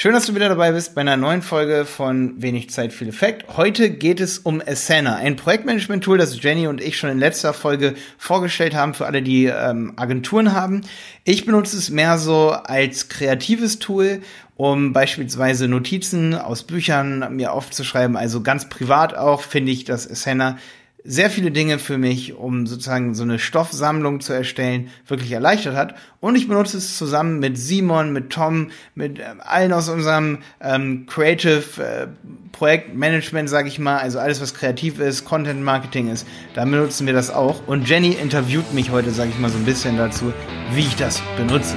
Schön, 0.00 0.12
dass 0.12 0.26
du 0.26 0.34
wieder 0.36 0.48
dabei 0.48 0.70
bist 0.70 0.94
bei 0.94 1.00
einer 1.00 1.16
neuen 1.16 1.42
Folge 1.42 1.84
von 1.84 2.40
Wenig 2.40 2.70
Zeit, 2.70 2.92
viel 2.92 3.08
Effekt. 3.08 3.56
Heute 3.56 3.90
geht 3.90 4.20
es 4.20 4.38
um 4.38 4.62
Asana, 4.64 5.16
ein 5.16 5.34
Projektmanagement-Tool, 5.34 6.18
das 6.18 6.40
Jenny 6.40 6.68
und 6.68 6.80
ich 6.80 6.96
schon 6.96 7.10
in 7.10 7.18
letzter 7.18 7.52
Folge 7.52 7.96
vorgestellt 8.16 8.76
haben 8.76 8.94
für 8.94 9.06
alle, 9.06 9.22
die 9.22 9.46
ähm, 9.46 9.94
Agenturen 9.96 10.52
haben. 10.52 10.82
Ich 11.24 11.46
benutze 11.46 11.76
es 11.76 11.90
mehr 11.90 12.16
so 12.16 12.50
als 12.50 13.08
kreatives 13.08 13.80
Tool, 13.80 14.20
um 14.56 14.92
beispielsweise 14.92 15.66
Notizen 15.66 16.36
aus 16.36 16.62
Büchern 16.62 17.34
mir 17.34 17.52
aufzuschreiben. 17.52 18.16
Also 18.16 18.40
ganz 18.40 18.68
privat 18.68 19.16
auch 19.16 19.42
finde 19.42 19.72
ich, 19.72 19.82
dass 19.82 20.08
Asana 20.08 20.58
sehr 21.04 21.30
viele 21.30 21.50
Dinge 21.50 21.78
für 21.78 21.96
mich, 21.96 22.34
um 22.34 22.66
sozusagen 22.66 23.14
so 23.14 23.22
eine 23.22 23.38
Stoffsammlung 23.38 24.20
zu 24.20 24.32
erstellen, 24.32 24.88
wirklich 25.06 25.32
erleichtert 25.32 25.76
hat. 25.76 25.94
Und 26.20 26.36
ich 26.36 26.48
benutze 26.48 26.76
es 26.76 26.98
zusammen 26.98 27.38
mit 27.38 27.56
Simon, 27.56 28.12
mit 28.12 28.30
Tom, 28.30 28.70
mit 28.94 29.18
äh, 29.18 29.24
allen 29.38 29.72
aus 29.72 29.88
unserem 29.88 30.38
ähm, 30.60 31.06
Creative 31.06 31.82
äh, 31.82 32.06
Projektmanagement, 32.52 33.48
sage 33.48 33.68
ich 33.68 33.78
mal, 33.78 33.98
also 33.98 34.18
alles, 34.18 34.40
was 34.40 34.54
kreativ 34.54 34.98
ist, 34.98 35.24
Content 35.24 35.62
Marketing 35.62 36.10
ist, 36.10 36.26
da 36.54 36.64
benutzen 36.64 37.06
wir 37.06 37.14
das 37.14 37.30
auch. 37.30 37.66
Und 37.66 37.88
Jenny 37.88 38.12
interviewt 38.20 38.74
mich 38.74 38.90
heute, 38.90 39.10
sage 39.10 39.30
ich 39.30 39.38
mal, 39.38 39.50
so 39.50 39.58
ein 39.58 39.64
bisschen 39.64 39.96
dazu, 39.96 40.32
wie 40.74 40.80
ich 40.80 40.96
das 40.96 41.22
benutze. 41.36 41.76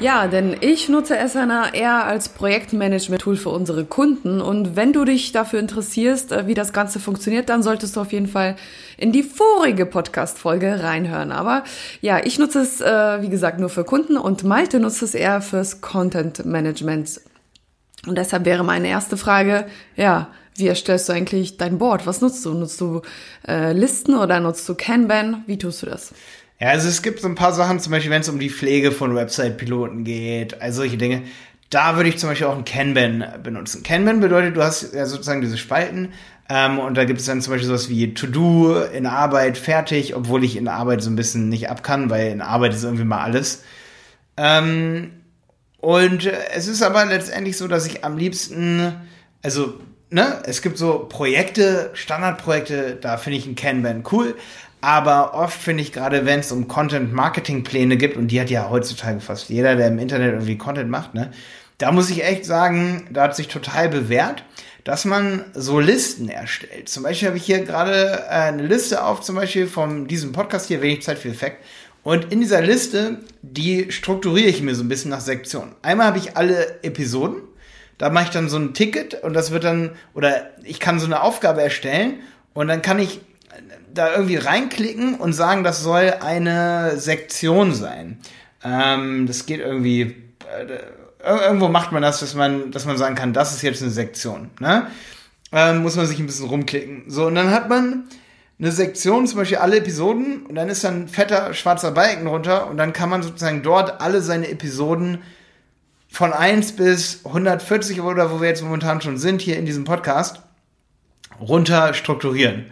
Ja, 0.00 0.28
denn 0.28 0.56
ich 0.62 0.88
nutze 0.88 1.20
Asana 1.20 1.74
eher 1.74 2.06
als 2.06 2.30
Projektmanagement-Tool 2.30 3.36
für 3.36 3.50
unsere 3.50 3.84
Kunden. 3.84 4.40
Und 4.40 4.74
wenn 4.74 4.94
du 4.94 5.04
dich 5.04 5.32
dafür 5.32 5.60
interessierst, 5.60 6.32
äh, 6.32 6.46
wie 6.46 6.54
das 6.54 6.72
Ganze 6.72 7.00
funktioniert, 7.00 7.50
dann 7.50 7.62
solltest 7.62 7.96
du 7.96 8.00
auf 8.00 8.10
jeden 8.10 8.26
Fall 8.26 8.56
in 8.96 9.12
die 9.12 9.22
vorige 9.22 9.84
Podcast-Folge 9.84 10.82
reinhören. 10.82 11.32
Aber 11.32 11.64
ja, 12.00 12.18
ich 12.24 12.38
nutze 12.38 12.60
es, 12.60 12.80
äh, 12.80 13.20
wie 13.20 13.28
gesagt, 13.28 13.60
nur 13.60 13.68
für 13.68 13.84
Kunden 13.84 14.16
und 14.16 14.42
Malte 14.42 14.80
nutzt 14.80 15.02
es 15.02 15.14
eher 15.14 15.42
fürs 15.42 15.82
Content-Management. 15.82 17.20
Und 18.06 18.16
deshalb 18.16 18.46
wäre 18.46 18.64
meine 18.64 18.88
erste 18.88 19.18
Frage, 19.18 19.66
ja, 19.96 20.28
wie 20.56 20.68
erstellst 20.68 21.10
du 21.10 21.12
eigentlich 21.12 21.58
dein 21.58 21.76
Board? 21.76 22.06
Was 22.06 22.22
nutzt 22.22 22.42
du? 22.46 22.54
Nutzt 22.54 22.80
du 22.80 23.02
äh, 23.46 23.74
Listen 23.74 24.14
oder 24.14 24.40
nutzt 24.40 24.66
du 24.66 24.74
Kanban? 24.74 25.44
Wie 25.46 25.58
tust 25.58 25.82
du 25.82 25.86
das? 25.86 26.14
Ja, 26.60 26.68
also 26.68 26.88
es 26.88 27.00
gibt 27.00 27.20
so 27.20 27.28
ein 27.28 27.34
paar 27.34 27.54
Sachen, 27.54 27.80
zum 27.80 27.90
Beispiel 27.90 28.10
wenn 28.10 28.20
es 28.20 28.28
um 28.28 28.38
die 28.38 28.50
Pflege 28.50 28.92
von 28.92 29.14
Website-Piloten 29.14 30.04
geht, 30.04 30.60
also 30.60 30.82
solche 30.82 30.98
Dinge. 30.98 31.22
Da 31.70 31.96
würde 31.96 32.10
ich 32.10 32.18
zum 32.18 32.28
Beispiel 32.28 32.48
auch 32.48 32.56
ein 32.56 32.64
Kanban 32.64 33.24
benutzen. 33.42 33.82
Kanban 33.82 34.20
bedeutet, 34.20 34.56
du 34.56 34.62
hast 34.62 34.92
ja 34.92 35.06
sozusagen 35.06 35.40
diese 35.40 35.56
Spalten 35.56 36.12
ähm, 36.50 36.78
und 36.78 36.96
da 36.96 37.04
gibt 37.04 37.20
es 37.20 37.26
dann 37.26 37.40
zum 37.40 37.52
Beispiel 37.52 37.68
sowas 37.68 37.88
wie 37.88 38.12
To-Do, 38.12 38.82
in 38.82 39.06
Arbeit, 39.06 39.56
fertig, 39.56 40.14
obwohl 40.14 40.44
ich 40.44 40.56
in 40.56 40.68
Arbeit 40.68 41.02
so 41.02 41.08
ein 41.08 41.16
bisschen 41.16 41.48
nicht 41.48 41.70
ab 41.70 41.82
kann, 41.82 42.10
weil 42.10 42.30
in 42.30 42.42
Arbeit 42.42 42.74
ist 42.74 42.84
irgendwie 42.84 43.04
mal 43.04 43.22
alles. 43.22 43.62
Ähm, 44.36 45.12
und 45.78 46.26
es 46.26 46.68
ist 46.68 46.82
aber 46.82 47.06
letztendlich 47.06 47.56
so, 47.56 47.68
dass 47.68 47.86
ich 47.86 48.04
am 48.04 48.18
liebsten, 48.18 48.92
also 49.42 49.80
ne, 50.10 50.42
es 50.44 50.62
gibt 50.62 50.78
so 50.78 51.06
Projekte, 51.08 51.90
Standardprojekte, 51.94 52.98
da 53.00 53.16
finde 53.16 53.38
ich 53.38 53.46
ein 53.46 53.54
Kanban 53.54 54.04
cool. 54.12 54.36
Aber 54.82 55.34
oft 55.34 55.60
finde 55.60 55.82
ich 55.82 55.92
gerade, 55.92 56.24
wenn 56.24 56.40
es 56.40 56.52
um 56.52 56.66
Content-Marketing-Pläne 56.66 57.96
gibt, 57.96 58.16
und 58.16 58.28
die 58.28 58.40
hat 58.40 58.48
ja 58.50 58.70
heutzutage 58.70 59.20
fast 59.20 59.50
jeder, 59.50 59.76
der 59.76 59.88
im 59.88 59.98
Internet 59.98 60.32
irgendwie 60.32 60.56
Content 60.56 60.90
macht, 60.90 61.14
ne, 61.14 61.30
da 61.78 61.92
muss 61.92 62.10
ich 62.10 62.24
echt 62.24 62.44
sagen, 62.44 63.06
da 63.10 63.24
hat 63.24 63.36
sich 63.36 63.48
total 63.48 63.88
bewährt, 63.88 64.44
dass 64.84 65.04
man 65.04 65.44
so 65.54 65.80
Listen 65.80 66.28
erstellt. 66.28 66.88
Zum 66.88 67.02
Beispiel 67.02 67.28
habe 67.28 67.38
ich 67.38 67.44
hier 67.44 67.64
gerade 67.64 68.24
äh, 68.28 68.32
eine 68.32 68.66
Liste 68.66 69.04
auf, 69.04 69.20
zum 69.20 69.36
Beispiel 69.36 69.66
von 69.66 70.06
diesem 70.06 70.32
Podcast 70.32 70.68
hier, 70.68 70.82
wenig 70.82 71.02
Zeit 71.02 71.18
für 71.18 71.28
Effekt. 71.28 71.64
Und 72.02 72.32
in 72.32 72.40
dieser 72.40 72.62
Liste, 72.62 73.18
die 73.42 73.92
strukturiere 73.92 74.48
ich 74.48 74.62
mir 74.62 74.74
so 74.74 74.82
ein 74.82 74.88
bisschen 74.88 75.10
nach 75.10 75.20
Sektionen. 75.20 75.74
Einmal 75.82 76.06
habe 76.06 76.18
ich 76.18 76.36
alle 76.36 76.82
Episoden, 76.82 77.42
da 78.00 78.08
mache 78.08 78.24
ich 78.24 78.30
dann 78.30 78.48
so 78.48 78.56
ein 78.56 78.72
Ticket 78.72 79.22
und 79.22 79.34
das 79.34 79.50
wird 79.50 79.64
dann, 79.64 79.90
oder 80.14 80.50
ich 80.64 80.80
kann 80.80 80.98
so 80.98 81.04
eine 81.04 81.20
Aufgabe 81.22 81.62
erstellen 81.62 82.14
und 82.54 82.66
dann 82.66 82.80
kann 82.80 82.98
ich 82.98 83.20
da 83.92 84.10
irgendwie 84.14 84.36
reinklicken 84.36 85.16
und 85.16 85.34
sagen, 85.34 85.64
das 85.64 85.82
soll 85.82 86.14
eine 86.20 86.98
Sektion 86.98 87.74
sein. 87.74 88.18
Ähm, 88.64 89.26
das 89.26 89.44
geht 89.44 89.60
irgendwie. 89.60 90.16
Äh, 90.48 90.78
irgendwo 91.22 91.68
macht 91.68 91.92
man 91.92 92.00
das, 92.00 92.20
dass 92.20 92.34
man, 92.34 92.70
dass 92.70 92.86
man 92.86 92.96
sagen 92.96 93.16
kann, 93.16 93.34
das 93.34 93.54
ist 93.54 93.60
jetzt 93.60 93.82
eine 93.82 93.90
Sektion. 93.90 94.48
Ne? 94.60 94.86
Ähm, 95.52 95.82
muss 95.82 95.96
man 95.96 96.06
sich 96.06 96.18
ein 96.18 96.26
bisschen 96.26 96.48
rumklicken. 96.48 97.04
So, 97.08 97.26
und 97.26 97.34
dann 97.34 97.50
hat 97.50 97.68
man 97.68 98.04
eine 98.58 98.72
Sektion, 98.72 99.26
zum 99.26 99.40
Beispiel 99.40 99.58
alle 99.58 99.76
Episoden, 99.76 100.46
und 100.46 100.54
dann 100.54 100.70
ist 100.70 100.84
dann 100.84 101.02
ein 101.02 101.08
fetter 101.08 101.52
schwarzer 101.52 101.90
Balken 101.90 102.26
runter, 102.26 102.70
und 102.70 102.78
dann 102.78 102.94
kann 102.94 103.10
man 103.10 103.22
sozusagen 103.22 103.62
dort 103.62 104.00
alle 104.00 104.22
seine 104.22 104.48
Episoden 104.48 105.18
von 106.10 106.32
1 106.32 106.72
bis 106.72 107.24
140 107.24 108.00
oder 108.00 108.30
wo 108.30 108.40
wir 108.40 108.48
jetzt 108.48 108.62
momentan 108.62 109.00
schon 109.00 109.16
sind, 109.16 109.40
hier 109.40 109.56
in 109.56 109.66
diesem 109.66 109.84
Podcast, 109.84 110.42
runter 111.40 111.94
strukturieren. 111.94 112.66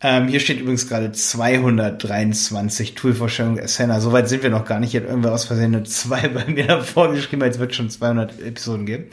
Ähm, 0.00 0.28
hier 0.28 0.40
steht 0.40 0.60
übrigens 0.60 0.88
gerade 0.88 1.12
223 1.12 2.94
Toolvorstellungen 2.94 3.62
Asana. 3.62 4.00
Soweit 4.00 4.28
sind 4.28 4.42
wir 4.42 4.50
noch 4.50 4.66
gar 4.66 4.80
nicht. 4.80 4.94
Hat 4.94 5.04
irgendwer 5.04 5.32
aus 5.32 5.46
Versehen 5.46 5.74
eine 5.74 5.84
2 5.84 6.28
bei 6.28 6.44
mir 6.46 6.66
davor 6.66 7.12
geschrieben, 7.12 7.42
als 7.42 7.58
wird 7.58 7.74
schon 7.74 7.88
200 7.88 8.38
Episoden 8.42 8.84
geben. 8.84 9.06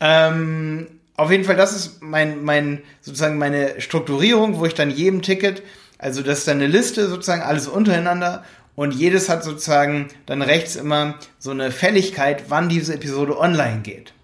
Ähm, 0.00 0.88
auf 1.16 1.30
jeden 1.30 1.44
Fall, 1.44 1.56
das 1.56 1.74
ist 1.74 2.02
mein, 2.02 2.42
mein, 2.44 2.82
sozusagen 3.00 3.38
meine 3.38 3.80
Strukturierung, 3.80 4.58
wo 4.58 4.66
ich 4.66 4.74
dann 4.74 4.90
jedem 4.90 5.22
Ticket, 5.22 5.62
also 5.96 6.22
das 6.22 6.40
ist 6.40 6.48
dann 6.48 6.58
eine 6.58 6.66
Liste, 6.66 7.08
sozusagen 7.08 7.42
alles 7.42 7.68
untereinander 7.68 8.44
und 8.80 8.94
jedes 8.94 9.28
hat 9.28 9.44
sozusagen 9.44 10.08
dann 10.24 10.40
rechts 10.40 10.74
immer 10.74 11.16
so 11.38 11.50
eine 11.50 11.70
Fälligkeit, 11.70 12.44
wann 12.48 12.70
diese 12.70 12.94
Episode 12.94 13.38
online 13.38 13.80
geht. 13.82 14.14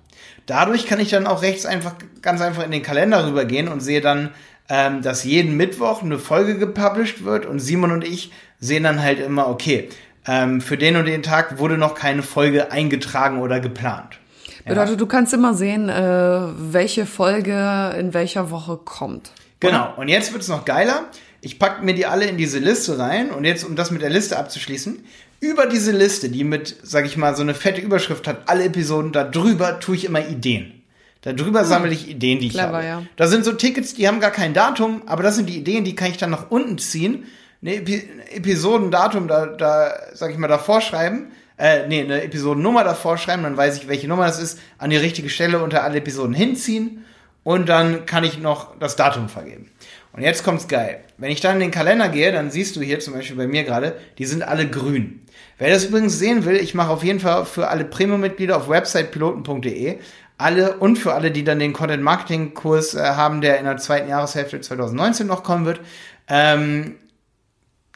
Dadurch 0.47 0.87
kann 0.87 0.99
ich 0.99 1.11
dann 1.11 1.27
auch 1.27 1.43
rechts 1.43 1.67
einfach 1.67 1.93
ganz 2.23 2.41
einfach 2.41 2.65
in 2.65 2.71
den 2.71 2.83
Kalender 2.83 3.27
rübergehen 3.27 3.69
und 3.69 3.81
sehe 3.81 4.01
dann, 4.01 4.31
ähm, 4.71 5.03
dass 5.03 5.25
jeden 5.25 5.59
Mittwoch 5.59 6.03
eine 6.03 6.19
Folge 6.19 6.57
gepublished 6.57 7.23
wird 7.23 7.45
und 7.45 7.59
Simon 7.59 7.93
und 7.93 8.03
ich 8.03 8.33
sehen 8.59 8.85
dann 8.85 9.03
halt 9.03 9.21
immer, 9.21 9.47
okay, 9.49 9.91
ähm, 10.27 10.63
für 10.63 10.79
den 10.79 10.97
und 10.97 11.05
den 11.05 11.23
Tag 11.23 11.59
wurde 11.59 11.77
noch 11.77 11.95
keine 11.95 12.23
Folge 12.23 12.73
eingetragen 12.73 13.41
oder 13.43 13.61
geplant. 13.61 14.19
Bedeutet, 14.65 14.93
ja. 14.93 14.97
du 14.97 15.07
kannst 15.07 15.35
immer 15.35 15.53
sehen, 15.53 15.91
äh, 15.91 16.41
welche 16.57 17.05
Folge 17.05 17.95
in 18.01 18.15
welcher 18.15 18.51
Woche 18.51 18.79
kommt. 18.79 19.33
Genau, 19.61 19.93
und 19.99 20.09
jetzt 20.09 20.33
wird's 20.33 20.49
noch 20.49 20.65
geiler. 20.65 21.05
Ich 21.41 21.59
packe 21.59 21.85
mir 21.85 21.95
die 21.95 22.07
alle 22.07 22.27
in 22.27 22.37
diese 22.37 22.59
Liste 22.59 22.99
rein 22.99 23.31
und 23.31 23.45
jetzt, 23.45 23.65
um 23.65 23.77
das 23.77 23.91
mit 23.91 24.03
der 24.03 24.11
Liste 24.11 24.39
abzuschließen, 24.39 25.05
über 25.41 25.67
diese 25.67 25.93
Liste, 25.93 26.29
die 26.29 26.45
mit, 26.45 26.77
sag 26.83 27.05
ich 27.05 27.17
mal, 27.17 27.37
so 27.37 27.43
eine 27.43 27.55
fette 27.55 27.81
Überschrift 27.81 28.27
hat, 28.27 28.49
alle 28.49 28.65
Episoden, 28.65 29.13
da 29.13 29.25
drüber 29.25 29.81
tue 29.81 29.97
ich 29.97 30.05
immer 30.05 30.27
Ideen. 30.27 30.83
Darüber 31.23 31.61
hm. 31.61 31.67
sammle 31.67 31.93
ich 31.93 32.09
Ideen, 32.09 32.39
die 32.39 32.49
Clever, 32.49 32.69
ich 32.69 32.75
habe. 32.75 32.85
Ja. 32.87 33.03
Da 33.17 33.27
sind 33.27 33.45
so 33.45 33.53
Tickets, 33.53 33.95
die 33.95 34.07
haben 34.07 34.21
gar 34.21 34.31
kein 34.31 34.55
Datum, 34.55 35.03
aber 35.07 35.23
das 35.23 35.37
sind 35.37 35.49
die 35.49 35.59
Ideen, 35.59 35.85
die 35.85 35.95
kann 35.95 36.11
ich 36.11 36.17
dann 36.17 36.31
nach 36.31 36.51
unten 36.51 36.79
ziehen. 36.79 37.25
Eine 37.63 37.77
Epi 37.77 38.09
Episodendatum 38.35 39.29
da, 39.29 39.47
da, 39.47 39.93
sag 40.15 40.31
ich 40.31 40.39
mal, 40.39 40.47
davor 40.47 40.81
schreiben. 40.81 41.33
Äh, 41.59 41.89
nee, 41.89 42.03
eine 42.03 42.23
Episodennummer 42.23 42.85
davor 42.85 43.19
schreiben, 43.19 43.43
dann 43.43 43.57
weiß 43.57 43.79
ich, 43.79 43.89
welche 43.89 44.09
Nummer 44.09 44.27
das 44.27 44.41
ist, 44.41 44.59
an 44.79 44.91
die 44.91 44.97
richtige 44.97 45.31
Stelle 45.31 45.63
unter 45.63 45.83
alle 45.85 45.99
Episoden 45.99 46.35
hinziehen 46.35 47.05
und 47.45 47.69
dann 47.69 48.07
kann 48.07 48.25
ich 48.25 48.39
noch 48.39 48.79
das 48.79 48.95
Datum 48.97 49.29
vergeben. 49.29 49.71
Und 50.17 50.23
jetzt 50.23 50.45
kommt's 50.45 50.67
geil. 50.67 51.01
Wenn 51.19 51.31
ich 51.31 51.41
dann 51.41 51.55
in 51.55 51.61
den 51.61 51.71
Kalender 51.71 52.09
gehe, 52.09 52.33
dann 52.33 52.51
siehst 52.51 52.75
du 52.77 52.81
hier 52.81 53.01
zum 53.01 53.15
Beispiel 53.15 53.37
bei 53.37 53.47
mir 53.47 53.65
gerade, 53.65 53.97
die 54.19 54.25
sind 54.25 54.43
alle 54.43 54.67
grün. 54.67 55.21
Wer 55.59 55.71
das 55.71 55.85
übrigens 55.85 56.19
sehen 56.19 56.45
will, 56.45 56.57
ich 56.57 56.75
mache 56.75 56.91
auf 56.91 57.05
jeden 57.05 57.21
Fall 57.21 57.45
für 57.45 57.69
alle 57.69 57.85
Premium-Mitglieder 57.85 58.57
auf 58.57 58.69
websitepiloten.de 58.69 59.99
alle 60.39 60.77
und 60.77 60.97
für 60.99 61.15
alle, 61.15 61.31
die 61.31 61.45
dann 61.45 61.59
den 61.59 61.73
Content 61.73 62.03
Marketing 62.03 62.53
Kurs 62.55 62.95
äh, 62.95 63.01
haben, 63.01 63.41
der 63.41 63.59
in 63.59 63.65
der 63.65 63.79
zweiten 63.79 64.09
Jahreshälfte 64.09 64.61
2019 64.61 65.27
noch 65.27 65.43
kommen 65.43 65.65
wird. 65.65 65.81
Ähm, 66.29 66.97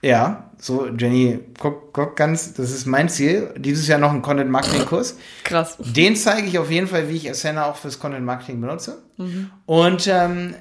ja, 0.02 0.50
so 0.58 0.86
Jenny, 0.86 1.40
guck, 1.58 1.92
guck 1.92 2.16
ganz, 2.16 2.54
das 2.54 2.70
ist 2.70 2.86
mein 2.86 3.10
Ziel. 3.10 3.52
Dieses 3.58 3.86
Jahr 3.88 3.98
noch 3.98 4.12
ein 4.12 4.22
Content 4.22 4.50
Marketing 4.50 4.86
Kurs. 4.86 5.18
Krass. 5.44 5.76
Den 5.78 6.16
zeige 6.16 6.46
ich 6.46 6.58
auf 6.58 6.70
jeden 6.70 6.86
Fall, 6.86 7.10
wie 7.10 7.16
ich 7.16 7.28
Asana 7.28 7.66
auch 7.66 7.76
fürs 7.76 7.98
Content 7.98 8.24
Marketing 8.24 8.60
benutze. 8.60 9.02
Mhm. 9.18 9.50
Und 9.66 10.06
ähm, 10.06 10.54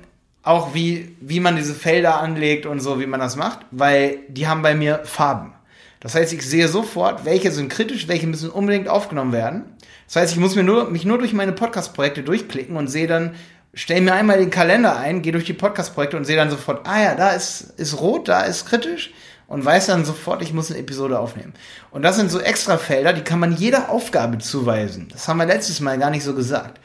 auch 0.43 0.73
wie, 0.73 1.15
wie 1.19 1.39
man 1.39 1.55
diese 1.55 1.73
Felder 1.73 2.19
anlegt 2.19 2.65
und 2.65 2.79
so, 2.79 2.99
wie 2.99 3.05
man 3.05 3.19
das 3.19 3.35
macht, 3.35 3.59
weil 3.71 4.19
die 4.29 4.47
haben 4.47 4.61
bei 4.61 4.75
mir 4.75 5.01
Farben. 5.03 5.53
Das 5.99 6.15
heißt, 6.15 6.31
ich 6.31 6.47
sehe 6.47 6.67
sofort, 6.67 7.25
welche 7.25 7.51
sind 7.51 7.69
kritisch, 7.69 8.07
welche 8.07 8.27
müssen 8.27 8.49
unbedingt 8.49 8.87
aufgenommen 8.87 9.33
werden. 9.33 9.65
Das 10.07 10.15
heißt, 10.15 10.33
ich 10.33 10.39
muss 10.39 10.55
mir 10.55 10.63
nur, 10.63 10.89
mich 10.89 11.05
nur 11.05 11.17
durch 11.17 11.33
meine 11.33 11.51
Podcast-Projekte 11.51 12.23
durchklicken 12.23 12.77
und 12.77 12.87
sehe 12.87 13.05
dann, 13.05 13.35
stelle 13.73 14.01
mir 14.01 14.13
einmal 14.13 14.39
den 14.39 14.49
Kalender 14.49 14.97
ein, 14.97 15.21
gehe 15.21 15.33
durch 15.33 15.43
die 15.43 15.53
Podcast-Projekte 15.53 16.15
und 16.15 16.25
sehe 16.25 16.37
dann 16.37 16.49
sofort, 16.49 16.87
ah 16.87 17.01
ja, 17.01 17.15
da 17.15 17.31
ist, 17.31 17.73
ist 17.77 17.99
rot, 17.99 18.29
da 18.29 18.41
ist 18.41 18.65
kritisch 18.65 19.11
und 19.47 19.65
weiß 19.65 19.87
dann 19.87 20.05
sofort, 20.05 20.41
ich 20.41 20.53
muss 20.53 20.71
eine 20.71 20.79
Episode 20.79 21.19
aufnehmen. 21.19 21.53
Und 21.91 22.03
das 22.03 22.15
sind 22.15 22.31
so 22.31 22.39
extra 22.39 22.77
Felder, 22.77 23.13
die 23.13 23.23
kann 23.23 23.39
man 23.39 23.55
jeder 23.55 23.89
Aufgabe 23.89 24.37
zuweisen. 24.37 25.09
Das 25.11 25.27
haben 25.27 25.37
wir 25.37 25.45
letztes 25.45 25.81
Mal 25.81 25.97
gar 25.97 26.11
nicht 26.11 26.23
so 26.23 26.33
gesagt. 26.33 26.79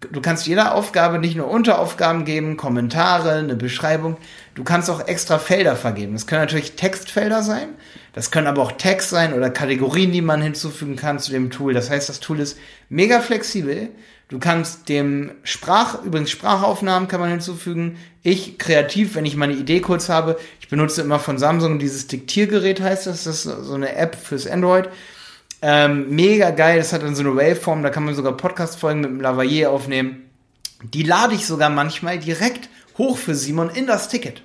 Du 0.00 0.20
kannst 0.20 0.46
jeder 0.46 0.74
Aufgabe 0.74 1.18
nicht 1.18 1.36
nur 1.36 1.48
Unteraufgaben 1.48 2.24
geben, 2.24 2.56
Kommentare, 2.56 3.32
eine 3.32 3.56
Beschreibung. 3.56 4.16
Du 4.54 4.64
kannst 4.64 4.90
auch 4.90 5.06
extra 5.06 5.38
Felder 5.38 5.76
vergeben. 5.76 6.14
Das 6.14 6.26
können 6.26 6.42
natürlich 6.42 6.72
Textfelder 6.72 7.42
sein. 7.42 7.68
Das 8.12 8.30
können 8.30 8.46
aber 8.46 8.62
auch 8.62 8.72
Text 8.72 9.10
sein 9.10 9.34
oder 9.34 9.50
Kategorien, 9.50 10.12
die 10.12 10.22
man 10.22 10.42
hinzufügen 10.42 10.96
kann 10.96 11.18
zu 11.18 11.30
dem 11.30 11.50
Tool. 11.50 11.74
Das 11.74 11.90
heißt, 11.90 12.08
das 12.08 12.20
Tool 12.20 12.40
ist 12.40 12.58
mega 12.88 13.20
flexibel. 13.20 13.90
Du 14.28 14.38
kannst 14.38 14.88
dem 14.88 15.32
Sprach, 15.42 16.02
übrigens 16.04 16.30
Sprachaufnahmen 16.30 17.08
kann 17.08 17.20
man 17.20 17.30
hinzufügen. 17.30 17.98
Ich 18.22 18.58
kreativ, 18.58 19.16
wenn 19.16 19.26
ich 19.26 19.36
meine 19.36 19.54
Idee 19.54 19.80
kurz 19.80 20.08
habe, 20.08 20.38
ich 20.60 20.68
benutze 20.68 21.02
immer 21.02 21.18
von 21.18 21.36
Samsung 21.36 21.78
dieses 21.78 22.06
Diktiergerät 22.06 22.80
heißt 22.80 23.06
das, 23.06 23.24
das 23.24 23.44
ist 23.44 23.64
so 23.64 23.74
eine 23.74 23.96
App 23.96 24.14
fürs 24.14 24.46
Android. 24.46 24.88
Ähm, 25.62 26.14
mega 26.14 26.50
geil, 26.50 26.78
das 26.78 26.92
hat 26.92 27.02
dann 27.02 27.14
so 27.14 27.22
eine 27.22 27.36
Waveform, 27.36 27.82
da 27.82 27.90
kann 27.90 28.04
man 28.04 28.14
sogar 28.14 28.36
Podcast-Folgen 28.36 29.00
mit 29.02 29.10
dem 29.10 29.20
Lavalier 29.20 29.70
aufnehmen. 29.70 30.30
Die 30.82 31.02
lade 31.02 31.34
ich 31.34 31.46
sogar 31.46 31.68
manchmal 31.68 32.18
direkt 32.18 32.70
hoch 32.96 33.18
für 33.18 33.34
Simon 33.34 33.68
in 33.68 33.86
das 33.86 34.08
Ticket. 34.08 34.42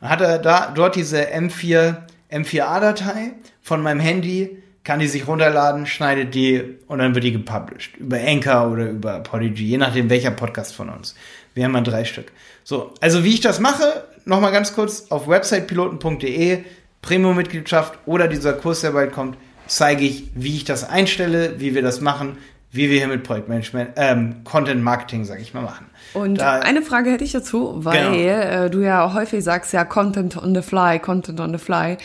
Und 0.00 0.10
hat 0.10 0.20
er 0.20 0.38
da 0.38 0.72
dort 0.74 0.96
diese 0.96 1.32
M4, 1.32 1.96
M4A-Datei 2.30 3.32
von 3.62 3.82
meinem 3.82 4.00
Handy, 4.00 4.62
kann 4.84 4.98
die 4.98 5.08
sich 5.08 5.26
runterladen, 5.28 5.86
schneidet 5.86 6.34
die 6.34 6.62
und 6.86 6.98
dann 6.98 7.14
wird 7.14 7.24
die 7.24 7.32
gepublished. 7.32 7.96
Über 7.96 8.18
Anchor 8.18 8.70
oder 8.70 8.90
über 8.90 9.20
Podigy, 9.20 9.64
je 9.64 9.78
nachdem 9.78 10.10
welcher 10.10 10.30
Podcast 10.30 10.74
von 10.74 10.88
uns. 10.88 11.14
Wir 11.54 11.64
haben 11.64 11.72
mal 11.72 11.82
drei 11.82 12.04
Stück. 12.04 12.32
So, 12.64 12.92
also 13.00 13.24
wie 13.24 13.34
ich 13.34 13.40
das 13.40 13.60
mache, 13.60 14.04
nochmal 14.24 14.52
ganz 14.52 14.74
kurz 14.74 15.10
auf 15.10 15.28
websitepiloten.de, 15.28 16.64
Premium-Mitgliedschaft 17.02 17.98
oder 18.06 18.28
dieser 18.28 18.52
Kurs, 18.52 18.82
der 18.82 18.90
bald 18.90 19.12
kommt, 19.12 19.36
zeige 19.70 20.04
ich, 20.04 20.24
wie 20.34 20.56
ich 20.56 20.64
das 20.64 20.88
einstelle, 20.88 21.60
wie 21.60 21.74
wir 21.74 21.82
das 21.82 22.00
machen, 22.00 22.36
wie 22.72 22.90
wir 22.90 22.98
hier 22.98 23.08
mit 23.08 23.22
Projektmanagement, 23.24 23.90
ähm, 23.96 24.44
Content 24.44 24.82
Marketing, 24.82 25.24
sage 25.24 25.42
ich 25.42 25.54
mal, 25.54 25.62
machen. 25.62 25.86
Und 26.12 26.40
da, 26.40 26.60
eine 26.60 26.82
Frage 26.82 27.10
hätte 27.10 27.24
ich 27.24 27.32
dazu, 27.32 27.72
weil 27.84 28.12
genau. 28.12 28.64
äh, 28.64 28.70
du 28.70 28.80
ja 28.80 29.12
häufig 29.14 29.42
sagst, 29.42 29.72
ja, 29.72 29.84
Content 29.84 30.36
on 30.36 30.54
the 30.54 30.62
fly, 30.62 30.98
Content 30.98 31.40
on 31.40 31.52
the 31.52 31.58
fly. 31.58 31.96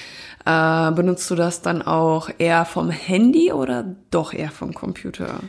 Äh, 0.45 0.91
benutzt 0.91 1.29
du 1.29 1.35
das 1.35 1.61
dann 1.61 1.81
auch 1.81 2.29
eher 2.37 2.65
vom 2.65 2.89
Handy 2.89 3.51
oder 3.51 3.85
doch 4.11 4.33
eher 4.33 4.51
vom 4.51 4.73
Computer? 4.73 5.39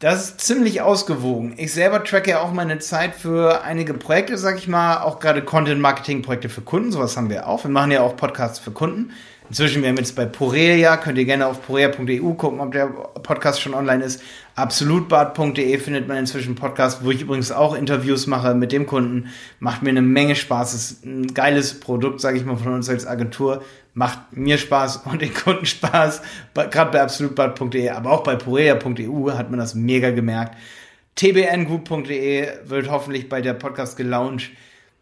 Das 0.00 0.24
ist 0.24 0.40
ziemlich 0.40 0.82
ausgewogen. 0.82 1.54
Ich 1.56 1.72
selber 1.72 2.02
tracke 2.02 2.30
ja 2.30 2.40
auch 2.40 2.52
meine 2.52 2.78
Zeit 2.80 3.14
für 3.14 3.62
einige 3.62 3.94
Projekte, 3.94 4.38
sag 4.38 4.58
ich 4.58 4.68
mal, 4.68 4.98
auch 4.98 5.20
gerade 5.20 5.42
Content-Marketing-Projekte 5.42 6.48
für 6.48 6.62
Kunden. 6.62 6.92
Sowas 6.92 7.16
haben 7.16 7.30
wir 7.30 7.48
auch. 7.48 7.64
Wir 7.64 7.70
machen 7.70 7.92
ja 7.92 8.02
auch 8.02 8.16
Podcasts 8.16 8.58
für 8.58 8.72
Kunden. 8.72 9.12
Inzwischen, 9.50 9.82
wir 9.82 9.90
haben 9.90 9.98
jetzt 9.98 10.16
bei 10.16 10.24
Porea, 10.24 10.96
könnt 10.96 11.18
ihr 11.18 11.26
gerne 11.26 11.46
auf 11.46 11.66
porea.eu 11.66 12.32
gucken, 12.32 12.60
ob 12.60 12.72
der 12.72 12.86
Podcast 12.86 13.60
schon 13.60 13.74
online 13.74 14.02
ist. 14.02 14.22
Absolutbad.de 14.56 15.78
findet 15.78 16.08
man 16.08 16.16
inzwischen 16.16 16.54
Podcast, 16.54 17.04
wo 17.04 17.10
ich 17.10 17.20
übrigens 17.20 17.52
auch 17.52 17.76
Interviews 17.76 18.26
mache 18.26 18.54
mit 18.54 18.72
dem 18.72 18.86
Kunden. 18.86 19.28
Macht 19.58 19.82
mir 19.82 19.90
eine 19.90 20.00
Menge 20.00 20.34
Spaß. 20.34 20.72
Ist 20.72 21.04
ein 21.04 21.34
geiles 21.34 21.78
Produkt, 21.78 22.22
sage 22.22 22.38
ich 22.38 22.44
mal, 22.46 22.56
von 22.56 22.72
uns 22.72 22.88
als 22.88 23.06
Agentur. 23.06 23.62
Macht 23.92 24.34
mir 24.34 24.56
Spaß 24.56 25.02
und 25.04 25.20
den 25.20 25.34
Kunden 25.34 25.66
Spaß. 25.66 26.22
Gerade 26.54 26.90
bei 26.90 27.02
absolutbad.de, 27.02 27.90
aber 27.90 28.12
auch 28.12 28.22
bei 28.22 28.36
porea.eu 28.36 29.32
hat 29.32 29.50
man 29.50 29.60
das 29.60 29.74
mega 29.74 30.10
gemerkt. 30.10 30.56
tbngroup.de 31.16 32.48
wird 32.64 32.90
hoffentlich 32.90 33.28
bei 33.28 33.42
der 33.42 33.52
Podcast 33.54 33.98
gelauncht. 33.98 34.52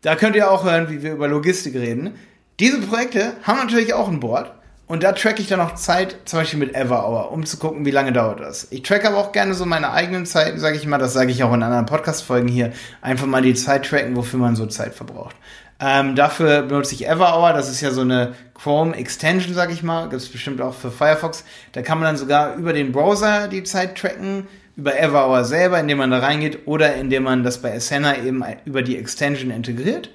Da 0.00 0.16
könnt 0.16 0.34
ihr 0.34 0.50
auch 0.50 0.64
hören, 0.64 0.90
wie 0.90 1.04
wir 1.04 1.12
über 1.12 1.28
Logistik 1.28 1.76
reden. 1.76 2.14
Diese 2.60 2.81
Projekte 2.81 3.34
haben 3.43 3.58
natürlich 3.58 3.94
auch 3.94 4.08
ein 4.08 4.20
Board. 4.20 4.52
Und 4.87 5.02
da 5.02 5.12
track 5.12 5.40
ich 5.40 5.46
dann 5.46 5.60
auch 5.60 5.75
Zeit, 5.75 6.16
zum 6.26 6.40
Beispiel 6.40 6.58
mit 6.58 6.75
Everhour, 6.75 7.32
um 7.32 7.46
zu 7.46 7.56
gucken, 7.56 7.87
wie 7.87 7.90
lange 7.90 8.12
dauert 8.12 8.40
das. 8.40 8.66
Ich 8.70 8.82
track 8.82 9.06
aber 9.06 9.16
auch 9.16 9.32
gerne 9.32 9.54
so 9.54 9.64
meine 9.64 9.90
eigenen 9.93 10.26
Zeiten, 10.26 10.58
sage 10.58 10.76
ich 10.76 10.87
mal, 10.87 10.99
das 10.99 11.14
sage 11.14 11.31
ich 11.31 11.43
auch 11.43 11.54
in 11.54 11.62
anderen 11.62 11.87
Podcast-Folgen 11.87 12.49
hier, 12.49 12.72
einfach 13.00 13.25
mal 13.25 13.40
die 13.40 13.54
Zeit 13.54 13.87
tracken, 13.87 14.16
wofür 14.16 14.38
man 14.38 14.54
so 14.54 14.66
Zeit 14.66 14.93
verbraucht. 14.94 15.34
Ähm, 15.81 16.14
dafür 16.14 16.62
benutze 16.62 16.94
ich 16.94 17.08
Everhour, 17.08 17.54
das 17.54 17.70
ist 17.70 17.81
ja 17.81 17.90
so 17.90 18.02
eine 18.02 18.34
Chrome 18.54 18.94
Extension, 18.94 19.54
sage 19.54 19.72
ich 19.72 19.82
mal, 19.82 20.10
gibt 20.10 20.20
es 20.20 20.28
bestimmt 20.28 20.60
auch 20.60 20.75
für 20.75 20.90
Firefox. 20.90 21.44
Da 21.72 21.81
kann 21.81 21.99
man 21.99 22.08
dann 22.08 22.16
sogar 22.19 22.56
über 22.56 22.75
den 22.75 22.93
Browser 22.93 23.49
die 23.49 23.64
Zeit 23.64 23.96
tracken, 23.96 24.46
über 24.76 24.99
Everhour 24.99 25.44
selber, 25.44 25.81
indem 25.81 25.99
man 25.99 26.10
da 26.10 26.19
reingeht, 26.19 26.66
oder 26.66 26.94
indem 26.96 27.22
man 27.22 27.44
das 27.44 27.62
bei 27.62 27.75
Asana 27.75 28.19
eben 28.19 28.44
über 28.66 28.82
die 28.82 28.99
Extension 28.99 29.50
integriert. 29.50 30.10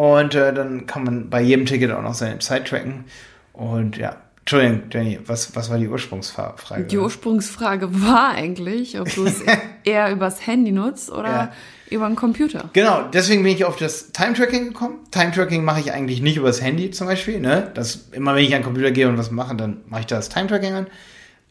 Und 0.00 0.34
äh, 0.34 0.54
dann 0.54 0.86
kann 0.86 1.04
man 1.04 1.28
bei 1.28 1.42
jedem 1.42 1.66
Ticket 1.66 1.90
auch 1.90 2.00
noch 2.00 2.14
seine 2.14 2.38
Zeit 2.38 2.68
tracken. 2.68 3.04
Und 3.52 3.98
ja, 3.98 4.16
Entschuldigung, 4.38 4.84
Jenny, 4.90 5.18
was, 5.26 5.54
was 5.54 5.68
war 5.68 5.76
die 5.76 5.88
Ursprungsfrage? 5.88 6.84
Die 6.84 6.96
Ursprungsfrage 6.96 7.86
war 8.02 8.30
eigentlich, 8.30 8.98
ob 8.98 9.14
du 9.14 9.26
es 9.26 9.42
eher 9.84 10.10
übers 10.10 10.46
Handy 10.46 10.72
nutzt 10.72 11.10
oder 11.10 11.28
ja. 11.28 11.52
über 11.90 12.06
einen 12.06 12.16
Computer. 12.16 12.70
Genau, 12.72 13.02
deswegen 13.12 13.42
bin 13.42 13.52
ich 13.52 13.66
auf 13.66 13.76
das 13.76 14.10
Time-Tracking 14.12 14.68
gekommen. 14.68 15.00
Time-Tracking 15.10 15.62
mache 15.62 15.80
ich 15.80 15.92
eigentlich 15.92 16.22
nicht 16.22 16.38
übers 16.38 16.62
Handy 16.62 16.90
zum 16.92 17.06
Beispiel. 17.06 17.38
Ne? 17.38 17.70
Das, 17.74 18.08
immer 18.12 18.34
wenn 18.34 18.42
ich 18.42 18.54
an 18.54 18.60
den 18.60 18.64
Computer 18.64 18.92
gehe 18.92 19.06
und 19.06 19.18
was 19.18 19.30
mache, 19.30 19.54
dann 19.54 19.82
mache 19.86 20.00
ich 20.00 20.06
das 20.06 20.30
Time-Tracking 20.30 20.72
an. 20.72 20.86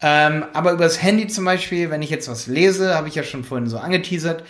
Ähm, 0.02 0.44
aber 0.54 0.72
übers 0.72 1.00
Handy 1.00 1.28
zum 1.28 1.44
Beispiel, 1.44 1.90
wenn 1.90 2.02
ich 2.02 2.10
jetzt 2.10 2.28
was 2.28 2.48
lese, 2.48 2.96
habe 2.96 3.06
ich 3.06 3.14
ja 3.14 3.22
schon 3.22 3.44
vorhin 3.44 3.68
so 3.68 3.78
angeteasert, 3.78 4.42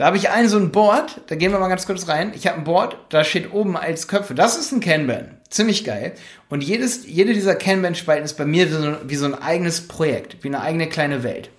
da 0.00 0.06
habe 0.06 0.16
ich 0.16 0.30
ein 0.30 0.48
so 0.48 0.56
ein 0.56 0.70
Board, 0.70 1.20
da 1.26 1.34
gehen 1.34 1.52
wir 1.52 1.58
mal 1.58 1.68
ganz 1.68 1.84
kurz 1.84 2.08
rein. 2.08 2.32
Ich 2.34 2.46
habe 2.46 2.56
ein 2.56 2.64
Board, 2.64 2.96
da 3.10 3.22
steht 3.22 3.52
oben 3.52 3.76
als 3.76 4.08
Köpfe. 4.08 4.34
Das 4.34 4.56
ist 4.56 4.72
ein 4.72 4.80
Kanban. 4.80 5.36
Ziemlich 5.50 5.84
geil. 5.84 6.14
Und 6.48 6.64
jedes, 6.64 7.06
jede 7.06 7.34
dieser 7.34 7.54
Kanban-Spalten 7.54 8.24
ist 8.24 8.38
bei 8.38 8.46
mir 8.46 8.70
wie 8.70 8.72
so, 8.72 8.96
wie 9.04 9.16
so 9.16 9.26
ein 9.26 9.34
eigenes 9.34 9.86
Projekt, 9.88 10.42
wie 10.42 10.48
eine 10.48 10.62
eigene 10.62 10.88
kleine 10.88 11.22
Welt. 11.22 11.50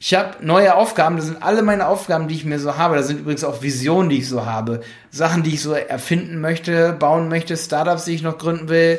Ich 0.00 0.14
habe 0.14 0.44
neue 0.44 0.74
Aufgaben, 0.74 1.16
das 1.16 1.26
sind 1.26 1.44
alle 1.44 1.62
meine 1.62 1.86
Aufgaben, 1.86 2.26
die 2.26 2.34
ich 2.34 2.44
mir 2.44 2.58
so 2.58 2.76
habe. 2.76 2.96
Das 2.96 3.06
sind 3.06 3.20
übrigens 3.20 3.44
auch 3.44 3.62
Visionen, 3.62 4.10
die 4.10 4.18
ich 4.18 4.28
so 4.28 4.44
habe. 4.44 4.80
Sachen, 5.12 5.44
die 5.44 5.54
ich 5.54 5.62
so 5.62 5.72
erfinden 5.72 6.40
möchte, 6.40 6.92
bauen 6.92 7.28
möchte, 7.28 7.56
Startups, 7.56 8.06
die 8.06 8.16
ich 8.16 8.22
noch 8.22 8.38
gründen 8.38 8.68
will. 8.68 8.98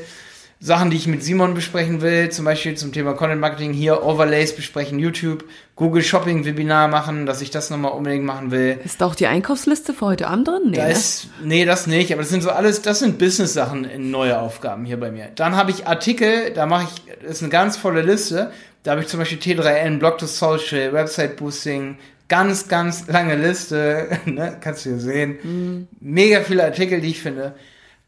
Sachen, 0.59 0.89
die 0.89 0.97
ich 0.97 1.05
mit 1.05 1.23
Simon 1.23 1.53
besprechen 1.53 2.01
will, 2.01 2.29
zum 2.29 2.45
Beispiel 2.45 2.75
zum 2.75 2.91
Thema 2.91 3.13
Content 3.13 3.39
Marketing 3.39 3.73
hier, 3.73 4.03
Overlays 4.03 4.55
besprechen, 4.55 4.97
YouTube, 4.97 5.43
Google 5.75 6.01
Shopping 6.01 6.45
Webinar 6.45 6.87
machen, 6.87 7.27
dass 7.27 7.41
ich 7.41 7.51
das 7.51 7.69
nochmal 7.69 7.91
unbedingt 7.91 8.25
machen 8.25 8.49
will. 8.49 8.79
Ist 8.83 8.99
da 8.99 9.05
auch 9.05 9.13
die 9.13 9.27
Einkaufsliste 9.27 9.93
für 9.93 10.07
heute 10.07 10.27
Abend 10.27 10.47
drin? 10.47 10.71
Nee, 10.71 10.77
da 10.77 10.85
ne? 10.85 10.91
ist, 10.91 11.29
nee, 11.43 11.65
das 11.65 11.85
nicht, 11.85 12.11
aber 12.11 12.23
das 12.23 12.31
sind 12.31 12.41
so 12.41 12.49
alles, 12.49 12.81
das 12.81 12.99
sind 12.99 13.19
Business-Sachen 13.19 13.85
in 13.85 14.09
neue 14.09 14.39
Aufgaben 14.39 14.85
hier 14.85 14.99
bei 14.99 15.11
mir. 15.11 15.29
Dann 15.35 15.55
habe 15.55 15.69
ich 15.69 15.85
Artikel, 15.85 16.51
da 16.55 16.65
mache 16.65 16.87
ich, 16.91 17.15
das 17.21 17.33
ist 17.33 17.43
eine 17.43 17.51
ganz 17.51 17.77
volle 17.77 18.01
Liste. 18.01 18.51
Da 18.81 18.91
habe 18.91 19.01
ich 19.01 19.07
zum 19.07 19.19
Beispiel 19.19 19.37
T3N, 19.37 19.99
Blog 19.99 20.17
to 20.17 20.25
Social, 20.25 20.91
Website 20.91 21.37
Boosting, 21.37 21.97
ganz, 22.29 22.67
ganz 22.67 23.05
lange 23.07 23.35
Liste, 23.35 24.07
ne? 24.25 24.57
kannst 24.59 24.85
du 24.85 24.89
hier 24.89 24.99
sehen. 24.99 25.37
Mhm. 25.43 25.87
Mega 25.99 26.41
viele 26.41 26.63
Artikel, 26.63 26.99
die 26.99 27.09
ich 27.09 27.21
finde. 27.21 27.53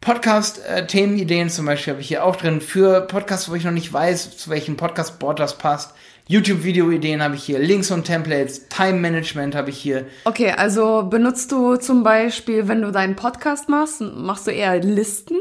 Podcast-Themenideen 0.01 1.49
zum 1.49 1.65
Beispiel 1.65 1.91
habe 1.91 2.01
ich 2.01 2.07
hier 2.07 2.23
auch 2.23 2.37
drin 2.37 2.61
für 2.61 3.01
Podcasts, 3.01 3.49
wo 3.49 3.55
ich 3.55 3.65
noch 3.65 3.71
nicht 3.71 3.91
weiß, 3.91 4.37
zu 4.37 4.49
welchem 4.49 4.77
Podcast-Board 4.77 5.39
das 5.39 5.57
passt. 5.57 5.93
YouTube-Video-Ideen 6.27 7.21
habe 7.21 7.35
ich 7.35 7.43
hier, 7.43 7.59
Links 7.59 7.91
und 7.91 8.05
Templates, 8.05 8.69
Time-Management 8.69 9.55
habe 9.55 9.71
ich 9.71 9.77
hier. 9.77 10.05
Okay, 10.23 10.51
also 10.51 11.03
benutzt 11.03 11.51
du 11.51 11.75
zum 11.75 12.03
Beispiel, 12.03 12.67
wenn 12.69 12.81
du 12.81 12.91
deinen 12.91 13.15
Podcast 13.17 13.67
machst, 13.67 13.99
machst 13.99 14.47
du 14.47 14.51
eher 14.51 14.79
Listen? 14.79 15.35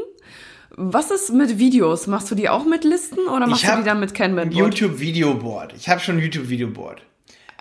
Was 0.71 1.09
ist 1.11 1.31
mit 1.31 1.57
Videos? 1.57 2.07
Machst 2.07 2.29
du 2.29 2.35
die 2.35 2.49
auch 2.49 2.65
mit 2.65 2.83
Listen 2.83 3.27
oder 3.33 3.47
machst 3.47 3.63
du 3.63 3.77
die 3.77 3.83
dann 3.83 3.99
mit 3.99 4.13
Kanban? 4.13 4.51
YouTube-Video-Board. 4.51 5.73
Ich 5.77 5.87
habe 5.87 6.01
schon 6.01 6.19
YouTube-Video-Board. 6.19 7.01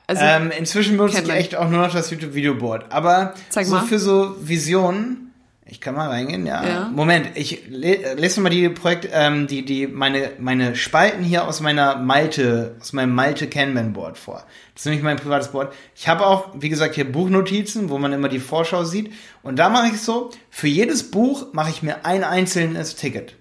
Also, 0.08 0.22
ähm, 0.24 0.50
inzwischen 0.56 0.96
benutze 0.96 1.22
ich 1.22 1.30
echt 1.30 1.54
auch 1.54 1.68
nur 1.68 1.82
noch 1.82 1.92
das 1.92 2.10
YouTube-Video-Board. 2.10 2.86
Aber 2.90 3.34
so 3.50 3.78
für 3.80 3.98
so 3.98 4.34
Visionen 4.40 5.27
ich 5.70 5.82
kann 5.82 5.94
mal 5.94 6.08
reingehen, 6.08 6.46
ja. 6.46 6.66
ja. 6.66 6.90
Moment, 6.94 7.28
ich 7.34 7.68
le 7.68 8.14
lese 8.14 8.40
mal 8.40 8.48
die 8.48 8.70
Projekt, 8.70 9.08
ähm, 9.12 9.46
die, 9.46 9.64
die, 9.64 9.86
meine, 9.86 10.30
meine 10.38 10.74
Spalten 10.74 11.22
hier 11.22 11.46
aus 11.46 11.60
meiner 11.60 11.96
Malte, 11.96 12.76
aus 12.80 12.94
meinem 12.94 13.14
Malte 13.14 13.48
Kanban 13.48 13.92
Board 13.92 14.16
vor. 14.16 14.44
Das 14.72 14.82
ist 14.82 14.86
nämlich 14.86 15.04
mein 15.04 15.18
privates 15.18 15.48
Board. 15.48 15.74
Ich 15.94 16.08
habe 16.08 16.26
auch, 16.26 16.48
wie 16.54 16.70
gesagt, 16.70 16.94
hier 16.94 17.10
Buchnotizen, 17.10 17.90
wo 17.90 17.98
man 17.98 18.14
immer 18.14 18.30
die 18.30 18.38
Vorschau 18.38 18.84
sieht. 18.84 19.12
Und 19.42 19.58
da 19.58 19.68
mache 19.68 19.88
ich 19.88 20.00
so, 20.00 20.30
für 20.48 20.68
jedes 20.68 21.10
Buch 21.10 21.48
mache 21.52 21.70
ich 21.70 21.82
mir 21.82 22.06
ein 22.06 22.24
einzelnes 22.24 22.96
Ticket. 22.96 23.34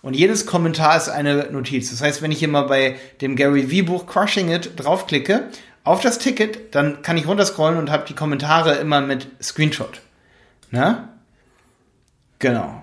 Und 0.00 0.14
jedes 0.14 0.46
Kommentar 0.46 0.96
ist 0.96 1.10
eine 1.10 1.48
Notiz. 1.50 1.90
Das 1.90 2.00
heißt, 2.00 2.22
wenn 2.22 2.32
ich 2.32 2.38
hier 2.38 2.48
mal 2.48 2.62
bei 2.62 2.96
dem 3.20 3.36
Gary 3.36 3.62
V 3.68 3.86
Buch 3.86 4.06
Crushing 4.06 4.50
It 4.50 4.72
draufklicke, 4.76 5.48
auf 5.82 6.00
das 6.00 6.18
Ticket, 6.18 6.74
dann 6.74 7.02
kann 7.02 7.18
ich 7.18 7.26
runterscrollen 7.26 7.78
und 7.78 7.90
habe 7.90 8.06
die 8.08 8.14
Kommentare 8.14 8.76
immer 8.76 9.02
mit 9.02 9.28
Screenshot. 9.42 10.00
Na? 10.70 11.13
Genau. 12.44 12.82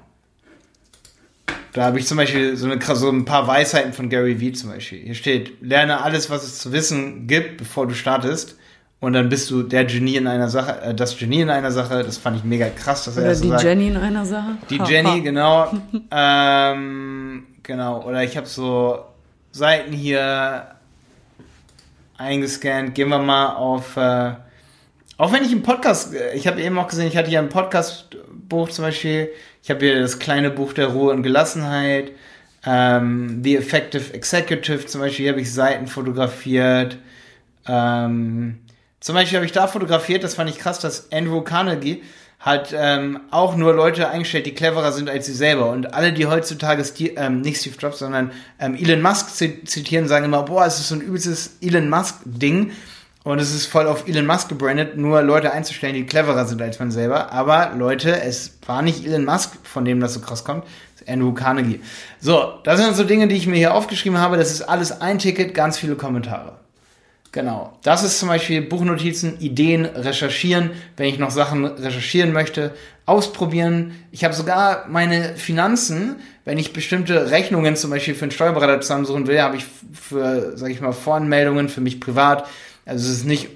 Da 1.73 1.83
habe 1.83 1.99
ich 1.99 2.07
zum 2.07 2.17
Beispiel 2.17 2.57
so, 2.57 2.65
eine, 2.65 2.81
so 2.83 3.09
ein 3.11 3.25
paar 3.25 3.45
Weisheiten 3.45 3.93
von 3.93 4.09
Gary 4.09 4.39
Vee 4.39 4.53
zum 4.53 4.71
Beispiel. 4.71 5.03
Hier 5.03 5.13
steht, 5.13 5.61
lerne 5.61 6.01
alles, 6.01 6.31
was 6.31 6.43
es 6.43 6.57
zu 6.57 6.71
wissen 6.71 7.27
gibt, 7.27 7.57
bevor 7.57 7.85
du 7.85 7.93
startest. 7.93 8.55
Und 8.99 9.13
dann 9.13 9.29
bist 9.29 9.51
du 9.51 9.61
der 9.61 9.85
Genie 9.85 10.15
in 10.15 10.25
einer 10.25 10.49
Sache, 10.49 10.81
äh, 10.81 10.95
das 10.95 11.15
Genie 11.15 11.41
in 11.41 11.51
einer 11.51 11.71
Sache. 11.71 12.03
Das 12.03 12.17
fand 12.17 12.37
ich 12.37 12.43
mega 12.43 12.69
krass, 12.69 13.05
dass 13.05 13.17
Oder 13.17 13.25
er 13.25 13.29
das 13.29 13.37
so 13.37 13.43
die 13.43 13.49
sagt. 13.51 13.63
Jenny 13.63 13.89
in 13.89 13.97
einer 13.97 14.25
Sache. 14.25 14.57
Die 14.71 14.79
ha, 14.79 14.89
Jenny, 14.89 15.09
ha. 15.09 15.19
genau. 15.19 15.71
ähm, 16.11 17.45
genau. 17.61 18.03
Oder 18.03 18.23
ich 18.23 18.35
habe 18.37 18.47
so 18.47 19.05
Seiten 19.51 19.93
hier 19.93 20.69
eingescannt. 22.17 22.95
Gehen 22.95 23.09
wir 23.09 23.19
mal 23.19 23.55
auf, 23.57 23.95
äh, 23.95 24.31
Auch 25.17 25.31
wenn 25.31 25.43
ich 25.43 25.51
im 25.51 25.61
Podcast, 25.61 26.15
äh, 26.15 26.33
ich 26.33 26.47
habe 26.47 26.59
eben 26.59 26.79
auch 26.79 26.87
gesehen, 26.87 27.05
ich 27.05 27.15
hatte 27.15 27.29
ja 27.29 27.39
ein 27.39 27.49
Podcast-Buch 28.51 28.69
zum 28.69 28.85
Beispiel, 28.85 29.29
ich 29.63 29.69
habe 29.69 29.85
hier 29.85 29.99
das 29.99 30.19
kleine 30.19 30.51
Buch 30.51 30.73
der 30.73 30.87
Ruhe 30.87 31.13
und 31.13 31.23
Gelassenheit, 31.23 32.11
ähm, 32.65 33.41
The 33.43 33.57
Effective 33.57 34.13
Executive 34.13 34.85
zum 34.85 35.01
Beispiel, 35.01 35.29
habe 35.29 35.41
ich 35.41 35.51
Seiten 35.51 35.87
fotografiert. 35.87 36.97
Ähm, 37.67 38.59
zum 38.99 39.15
Beispiel 39.15 39.37
habe 39.37 39.45
ich 39.45 39.51
da 39.51 39.67
fotografiert, 39.67 40.23
das 40.23 40.35
fand 40.35 40.49
ich 40.49 40.59
krass, 40.59 40.79
dass 40.79 41.11
Andrew 41.11 41.41
Carnegie 41.41 42.03
hat 42.39 42.73
ähm, 42.75 43.21
auch 43.29 43.55
nur 43.55 43.73
Leute 43.73 44.09
eingestellt, 44.09 44.47
die 44.47 44.53
cleverer 44.53 44.91
sind 44.91 45.09
als 45.09 45.27
sie 45.27 45.33
selber. 45.33 45.69
Und 45.69 45.93
alle, 45.93 46.11
die 46.11 46.25
heutzutage 46.25 46.83
Steve, 46.83 47.13
ähm, 47.17 47.41
nicht 47.41 47.61
Steve 47.61 47.75
Jobs, 47.79 47.99
sondern 47.99 48.31
ähm, 48.59 48.75
Elon 48.75 49.01
Musk 49.01 49.29
zitieren, 49.29 50.07
sagen 50.07 50.25
immer, 50.25 50.43
boah, 50.43 50.65
es 50.65 50.79
ist 50.79 50.89
so 50.89 50.95
ein 50.95 51.01
übelstes 51.01 51.57
Elon 51.61 51.89
Musk-Ding. 51.89 52.71
Und 53.23 53.39
es 53.39 53.53
ist 53.53 53.67
voll 53.67 53.85
auf 53.85 54.07
Elon 54.07 54.25
Musk 54.25 54.49
gebrandet, 54.49 54.97
nur 54.97 55.21
Leute 55.21 55.51
einzustellen, 55.51 55.93
die 55.93 56.05
cleverer 56.05 56.45
sind 56.45 56.61
als 56.61 56.79
man 56.79 56.89
selber. 56.89 57.31
Aber 57.31 57.73
Leute, 57.77 58.19
es 58.21 58.57
war 58.65 58.81
nicht 58.81 59.05
Elon 59.05 59.25
Musk, 59.25 59.51
von 59.63 59.85
dem 59.85 59.99
das 59.99 60.15
so 60.15 60.21
krass 60.21 60.43
kommt, 60.43 60.65
es 60.95 61.01
ist 61.01 61.09
Andrew 61.09 61.31
Carnegie. 61.31 61.81
So, 62.19 62.53
das 62.63 62.79
sind 62.79 62.95
so 62.95 63.03
Dinge, 63.03 63.27
die 63.27 63.35
ich 63.35 63.45
mir 63.45 63.57
hier 63.57 63.75
aufgeschrieben 63.75 64.17
habe. 64.17 64.37
Das 64.37 64.51
ist 64.51 64.63
alles 64.63 65.01
ein 65.01 65.19
Ticket, 65.19 65.53
ganz 65.53 65.77
viele 65.77 65.95
Kommentare. 65.95 66.53
Genau. 67.31 67.77
Das 67.83 68.03
ist 68.03 68.19
zum 68.19 68.27
Beispiel 68.27 68.61
Buchnotizen, 68.61 69.39
Ideen, 69.39 69.85
recherchieren, 69.85 70.71
wenn 70.97 71.07
ich 71.07 71.17
noch 71.17 71.31
Sachen 71.31 71.65
recherchieren 71.65 72.33
möchte, 72.33 72.73
ausprobieren. 73.05 73.93
Ich 74.11 74.25
habe 74.25 74.33
sogar 74.33 74.87
meine 74.89 75.35
Finanzen, 75.37 76.17
wenn 76.43 76.57
ich 76.57 76.73
bestimmte 76.73 77.31
Rechnungen 77.31 77.77
zum 77.77 77.91
Beispiel 77.91 78.15
für 78.15 78.23
einen 78.23 78.31
Steuerberater 78.31 78.81
zusammensuchen 78.81 79.27
will, 79.27 79.41
habe 79.41 79.55
ich 79.55 79.65
für, 79.93 80.57
sage 80.57 80.73
ich 80.73 80.81
mal, 80.81 80.91
Voranmeldungen 80.91 81.69
für 81.69 81.81
mich 81.81 82.01
privat. 82.01 82.47
Also 82.85 83.07
es 83.09 83.17
ist 83.17 83.25
nicht 83.25 83.49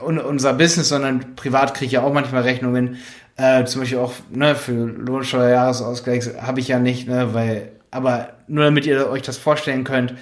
unser 0.00 0.52
Business, 0.54 0.88
sondern 0.88 1.36
privat 1.36 1.74
kriege 1.74 1.86
ich 1.86 1.92
ja 1.92 2.02
auch 2.02 2.12
manchmal 2.12 2.42
Rechnungen. 2.42 2.96
Äh, 3.36 3.64
zum 3.64 3.82
Beispiel 3.82 3.98
auch 3.98 4.14
ne, 4.30 4.54
für 4.54 4.72
Lohnsteuerjahresausgleich 4.72 6.40
habe 6.40 6.60
ich 6.60 6.68
ja 6.68 6.78
nicht, 6.78 7.06
ne, 7.06 7.34
weil, 7.34 7.72
aber 7.90 8.30
nur 8.46 8.64
damit 8.64 8.86
ihr 8.86 9.10
euch 9.10 9.22
das 9.22 9.36
vorstellen 9.36 9.84
könnt, 9.84 10.14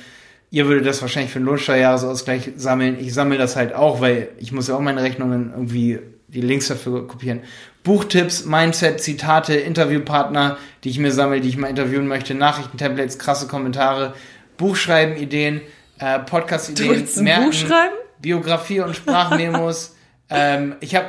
Ihr 0.54 0.68
würdet 0.68 0.86
das 0.86 1.02
wahrscheinlich 1.02 1.32
für 1.32 1.40
den 1.40 1.46
Lohnsteuerjahresausgleich 1.46 2.52
sammeln. 2.54 2.96
Ich 3.00 3.12
sammle 3.12 3.38
das 3.38 3.56
halt 3.56 3.74
auch, 3.74 4.00
weil 4.00 4.28
ich 4.38 4.52
muss 4.52 4.68
ja 4.68 4.76
auch 4.76 4.80
meine 4.80 5.02
Rechnungen 5.02 5.50
irgendwie 5.50 5.98
die 6.28 6.42
Links 6.42 6.68
dafür 6.68 7.08
kopieren. 7.08 7.40
Buchtipps, 7.82 8.44
Mindset, 8.44 9.00
Zitate, 9.00 9.54
Interviewpartner, 9.54 10.56
die 10.84 10.90
ich 10.90 11.00
mir 11.00 11.10
sammle, 11.10 11.40
die 11.40 11.48
ich 11.48 11.56
mal 11.56 11.66
interviewen 11.66 12.06
möchte, 12.06 12.36
Nachrichtentemplates, 12.36 13.18
krasse 13.18 13.48
Kommentare, 13.48 14.14
Buchschreiben, 14.56 15.16
Ideen, 15.16 15.60
äh, 15.98 16.20
Podcast-Ideen, 16.20 17.04
Buch 17.04 17.52
schreiben? 17.52 17.94
Biografie 18.20 18.80
und 18.80 18.94
Sprachmemos. 18.96 19.94
ähm, 20.30 20.76
ich 20.80 20.94
habe 20.94 21.08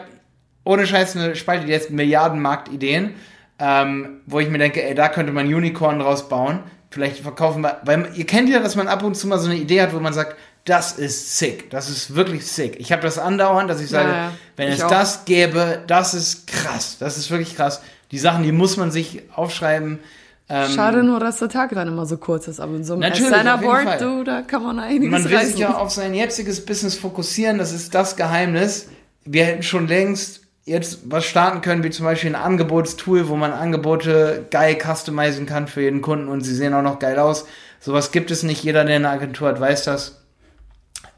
ohne 0.63 0.87
Scheiß 0.87 1.15
eine 1.15 1.35
Spalte, 1.35 1.65
die 1.65 1.71
jetzt 1.71 1.91
Milliardenmarkt-Ideen, 1.91 3.15
ähm, 3.59 4.21
wo 4.25 4.39
ich 4.39 4.49
mir 4.49 4.57
denke, 4.57 4.83
ey, 4.83 4.95
da 4.95 5.09
könnte 5.09 5.31
man 5.31 5.45
Unicorn 5.45 5.99
draus 5.99 6.27
bauen. 6.27 6.59
Vielleicht 6.89 7.19
verkaufen 7.19 7.61
wir, 7.61 7.81
weil 7.83 8.09
ihr 8.15 8.25
kennt 8.25 8.49
ja, 8.49 8.59
dass 8.59 8.75
man 8.75 8.87
ab 8.87 9.03
und 9.03 9.15
zu 9.15 9.27
mal 9.27 9.37
so 9.37 9.49
eine 9.49 9.59
Idee 9.59 9.81
hat, 9.81 9.93
wo 9.93 9.99
man 9.99 10.13
sagt, 10.13 10.35
das 10.65 10.93
ist 10.93 11.37
sick, 11.37 11.69
das 11.69 11.89
ist 11.89 12.15
wirklich 12.15 12.47
sick. 12.47 12.79
Ich 12.79 12.91
habe 12.91 13.03
das 13.03 13.19
andauernd, 13.19 13.69
dass 13.69 13.81
ich 13.81 13.89
sage, 13.89 14.09
ja, 14.09 14.15
ja. 14.15 14.31
wenn 14.55 14.69
ich 14.69 14.75
es 14.75 14.83
auch. 14.83 14.89
das 14.89 15.25
gäbe, 15.25 15.83
das 15.85 16.15
ist 16.15 16.47
krass, 16.47 16.97
das 16.99 17.17
ist 17.17 17.29
wirklich 17.29 17.55
krass. 17.55 17.81
Die 18.11 18.17
Sachen, 18.17 18.43
die 18.43 18.51
muss 18.51 18.75
man 18.75 18.91
sich 18.91 19.23
aufschreiben. 19.35 19.99
Ähm, 20.47 20.71
Schade 20.71 21.03
nur, 21.03 21.19
dass 21.19 21.39
der 21.39 21.49
Tag 21.49 21.71
dann 21.73 21.87
immer 21.87 22.05
so 22.05 22.17
kurz 22.17 22.47
ist, 22.47 22.59
aber 22.59 22.75
in 22.75 22.83
so 22.83 22.93
einem 22.93 23.11
Designer-Board, 23.11 23.99
du, 23.99 24.23
da 24.23 24.43
kann 24.43 24.61
man 24.61 24.77
einiges 24.77 25.09
Man 25.09 25.29
will 25.29 25.43
sich 25.43 25.57
ja 25.57 25.75
auf 25.75 25.89
sein 25.89 26.13
jetziges 26.13 26.63
Business 26.63 26.95
fokussieren, 26.95 27.57
das 27.57 27.71
ist 27.73 27.95
das 27.95 28.15
Geheimnis. 28.15 28.87
Wir 29.23 29.45
hätten 29.45 29.63
schon 29.63 29.87
längst 29.87 30.41
jetzt 30.65 30.99
was 31.05 31.25
starten 31.25 31.61
können, 31.61 31.83
wie 31.83 31.89
zum 31.89 32.05
Beispiel 32.05 32.31
ein 32.31 32.41
Angebotstool, 32.41 33.27
wo 33.27 33.35
man 33.35 33.53
Angebote 33.53 34.45
geil 34.51 34.77
customizen 34.79 35.47
kann 35.47 35.67
für 35.67 35.81
jeden 35.81 36.01
Kunden 36.01 36.27
und 36.27 36.41
sie 36.41 36.53
sehen 36.53 36.73
auch 36.73 36.83
noch 36.83 36.99
geil 36.99 37.17
aus. 37.17 37.45
Sowas 37.79 38.11
gibt 38.11 38.29
es 38.29 38.43
nicht. 38.43 38.63
Jeder, 38.63 38.83
der 38.83 38.97
eine 38.97 39.09
Agentur 39.09 39.47
hat, 39.47 39.59
weiß 39.59 39.83
das. 39.83 40.23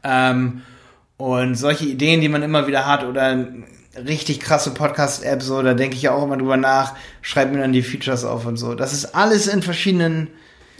Ähm, 0.04 0.62
und 1.16 1.54
solche 1.56 1.86
Ideen, 1.86 2.20
die 2.20 2.28
man 2.28 2.42
immer 2.42 2.66
wieder 2.66 2.86
hat 2.86 3.04
oder 3.04 3.46
richtig 3.96 4.40
krasse 4.40 4.70
Podcast-App, 4.70 5.42
so, 5.42 5.62
da 5.62 5.74
denke 5.74 5.96
ich 5.96 6.02
ja 6.02 6.12
auch 6.12 6.22
immer 6.22 6.36
drüber 6.36 6.56
nach, 6.56 6.94
schreibe 7.22 7.54
mir 7.54 7.60
dann 7.60 7.72
die 7.72 7.82
Features 7.82 8.24
auf 8.24 8.46
und 8.46 8.56
so. 8.56 8.74
Das 8.74 8.92
ist 8.92 9.14
alles 9.14 9.46
in 9.46 9.62
verschiedenen 9.62 10.28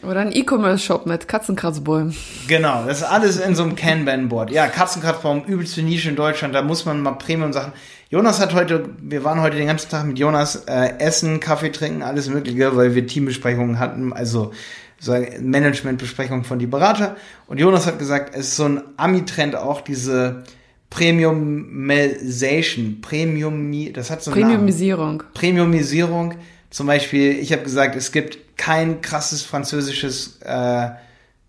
oder 0.03 0.21
ein 0.21 0.31
E-Commerce-Shop 0.31 1.07
mit 1.07 1.27
Katzenkratzbäumen. 1.27 2.15
Genau, 2.47 2.85
das 2.87 2.99
ist 2.99 3.05
alles 3.05 3.38
in 3.38 3.57
so 3.57 3.65
einem 3.65 3.75
Kanban-Board. 3.75 4.50
Ja, 4.50 4.69
Katzenkratzbaum, 4.69 5.45
übelste 5.45 5.83
Nische 5.83 6.11
in 6.11 6.17
Deutschland, 6.17 6.55
da 6.55 6.62
muss 6.62 6.85
man 6.85 7.03
mal 7.03 7.12
Premium-Sachen. 7.12 7.73
Jonas 8.09 8.41
hat 8.41 8.55
heute, 8.55 8.88
wir 9.00 9.25
waren 9.25 9.43
heute 9.43 9.57
den 9.57 9.67
ganzen 9.67 9.91
Tag 9.91 10.07
mit 10.07 10.19
Jonas 10.19 10.65
äh, 10.67 10.99
essen, 10.99 11.41
Kaffee 11.41 11.71
trinken, 11.71 12.03
alles 12.03 12.29
Mögliche, 12.29 12.77
weil 12.77 12.95
wir 12.95 13.07
Teambesprechungen 13.07 13.81
hatten, 13.81 14.12
also 14.12 14.53
so 15.00 15.17
Managementbesprechungen 15.41 16.45
von 16.45 16.59
die 16.59 16.67
Berater. 16.67 17.17
Und 17.47 17.59
Jonas 17.59 17.87
hat 17.87 17.99
gesagt, 17.99 18.35
es 18.35 18.49
ist 18.49 18.57
so 18.57 18.67
ein 18.67 18.83
Ami-Trend 18.97 19.57
auch, 19.57 19.81
diese 19.81 20.45
Premiumization, 20.90 23.00
Premium, 23.00 23.92
das 23.92 24.11
hat 24.11 24.23
so 24.23 24.30
einen 24.30 24.40
Premiumisierung. 24.40 25.16
Namen. 25.18 25.33
Premiumisierung. 25.35 26.35
Zum 26.71 26.87
Beispiel, 26.87 27.38
ich 27.38 27.52
habe 27.52 27.62
gesagt, 27.62 27.97
es 27.97 28.12
gibt 28.12 28.57
kein 28.57 29.00
krasses 29.00 29.42
französisches 29.42 30.40
äh, 30.42 30.90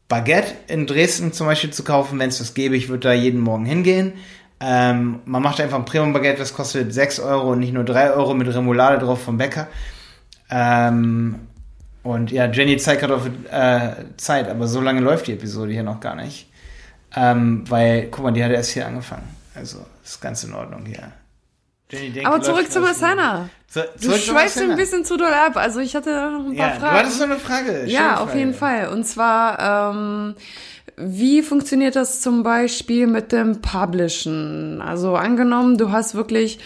Baguette 0.08 0.53
in 0.67 0.88
Dresden 0.88 1.34
zum 1.34 1.48
Beispiel 1.48 1.72
zu 1.72 1.84
kaufen. 1.84 2.19
Wenn 2.19 2.29
es 2.29 2.39
das 2.39 2.53
gäbe, 2.53 2.75
ich 2.75 2.89
würde 2.89 3.10
da 3.10 3.13
jeden 3.13 3.39
Morgen 3.39 3.65
hingehen. 3.65 4.13
Ähm, 4.62 5.19
man 5.25 5.41
macht 5.41 5.62
einfach 5.62 5.77
ein 5.77 5.86
Premium-Baguette, 5.86 6.39
das 6.39 6.53
kostet 6.53 6.93
6 6.93 7.22
Euro 7.22 7.53
und 7.53 7.60
nicht 7.60 7.74
nur 7.74 7.86
3 7.86 8.12
Euro 8.12 8.34
mit 8.34 8.53
Remoulade 8.53 8.98
drauf 8.98 9.22
vom 9.22 9.38
Bäcker. 9.38 9.67
Ähm, 10.50 11.36
und 12.03 12.31
ja, 12.31 12.48
Jenny 12.48 12.77
zeigt 12.77 13.01
gerade 13.01 13.15
auf 13.15 13.29
äh, 13.51 14.05
Zeit, 14.17 14.50
aber 14.50 14.67
so 14.67 14.81
lange 14.81 15.00
läuft 15.00 15.27
die 15.27 15.34
Episode 15.34 15.72
hier 15.72 15.84
noch 15.84 16.00
gar 16.00 16.15
nicht. 16.15 16.49
Ähm, 17.16 17.63
weil, 17.70 18.08
guck 18.12 18.24
mal, 18.24 18.32
die 18.32 18.44
hat 18.44 18.51
erst 18.51 18.72
hier 18.72 18.86
angefangen. 18.86 19.28
Also, 19.56 19.86
ist 20.04 20.22
ganz 20.22 20.44
in 20.44 20.54
Ordnung 20.54 20.86
hier. 20.86 21.12
Jenny 21.92 22.24
aber 22.24 22.42
zurück 22.42 22.72
zu 22.72 22.82
Masana. 22.82 23.50
Zu, 23.68 23.84
du 24.01 24.13
schweifst 24.13 24.60
ein 24.60 24.75
bisschen 24.75 25.06
zu 25.06 25.18
doll 25.18 25.34
ab. 25.34 25.56
Also 25.56 25.80
ich 25.80 25.96
hatte 25.96 26.10
noch 26.10 26.46
ein 26.46 26.56
paar 26.56 26.68
ja, 26.68 26.74
Fragen. 26.74 26.94
Du 26.94 27.00
hattest 27.00 27.18
so 27.18 27.24
eine 27.24 27.38
Frage. 27.38 27.86
Ja, 27.88 28.18
auf 28.18 28.28
Frage. 28.30 28.39
jeden 28.39 28.54
Fall. 28.54 28.89
Und 28.89 29.06
zwar, 29.06 29.94
ähm, 29.94 30.36
wie 30.98 31.42
funktioniert 31.42 31.96
das 31.96 32.22
zum 32.22 32.44
Beispiel 32.44 33.08
mit 33.08 33.32
dem 33.32 33.62
Publishen? 33.62 34.82
Also 34.82 35.16
angenommen, 35.16 35.78
du 35.78 35.92
hast 35.92 36.13
wirklich 36.13 36.60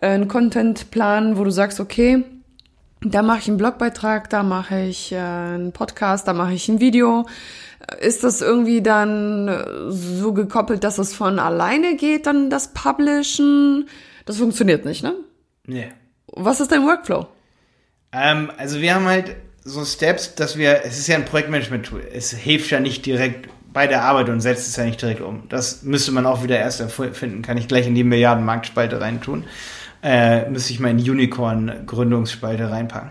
einen 0.00 0.28
Contentplan, 0.28 1.36
wo 1.38 1.44
du 1.44 1.50
sagst, 1.50 1.80
okay, 1.80 2.24
da 3.00 3.22
mache 3.22 3.40
ich 3.40 3.48
einen 3.48 3.56
Blogbeitrag, 3.56 4.30
da 4.30 4.42
mache 4.42 4.80
ich 4.80 5.12
äh, 5.12 5.18
einen 5.18 5.72
Podcast, 5.72 6.28
da 6.28 6.32
mache 6.32 6.52
ich 6.52 6.68
ein 6.68 6.78
Video. 6.78 7.26
Ist 8.00 8.24
das 8.24 8.40
irgendwie 8.40 8.82
dann 8.82 9.90
so 9.90 10.32
gekoppelt, 10.32 10.84
dass 10.84 10.98
es 10.98 11.14
von 11.14 11.38
alleine 11.38 11.96
geht, 11.96 12.26
dann 12.26 12.50
das 12.50 12.72
Publishen? 12.74 13.88
Das 14.24 14.38
funktioniert 14.38 14.84
nicht, 14.84 15.02
ne? 15.02 15.14
Nee. 15.66 15.88
Was 16.26 16.60
ist 16.60 16.72
dein 16.72 16.86
Workflow? 16.86 17.26
Ähm, 18.12 18.50
also 18.56 18.80
wir 18.80 18.94
haben 18.94 19.06
halt 19.06 19.36
so 19.64 19.84
Steps, 19.84 20.34
dass 20.34 20.56
wir, 20.56 20.84
es 20.84 20.98
ist 20.98 21.06
ja 21.06 21.16
ein 21.16 21.24
Projektmanagement-Tool. 21.24 22.02
Es 22.12 22.32
hilft 22.32 22.70
ja 22.70 22.80
nicht 22.80 23.06
direkt 23.06 23.48
bei 23.72 23.86
der 23.86 24.02
Arbeit 24.02 24.28
und 24.28 24.40
setzt 24.40 24.68
es 24.68 24.76
ja 24.76 24.84
nicht 24.84 25.00
direkt 25.00 25.20
um. 25.20 25.48
Das 25.48 25.82
müsste 25.82 26.12
man 26.12 26.26
auch 26.26 26.42
wieder 26.42 26.58
erst 26.58 26.80
erfinden. 26.80 27.42
Kann 27.42 27.56
ich 27.56 27.68
gleich 27.68 27.86
in 27.86 27.94
die 27.94 28.04
Milliarden-Marktspalte 28.04 29.00
reintun. 29.00 29.44
Äh, 30.02 30.48
müsste 30.50 30.72
ich 30.72 30.80
mal 30.80 30.90
in 30.90 30.98
die 30.98 31.10
Unicorn-Gründungsspalte 31.10 32.70
reinpacken. 32.70 33.10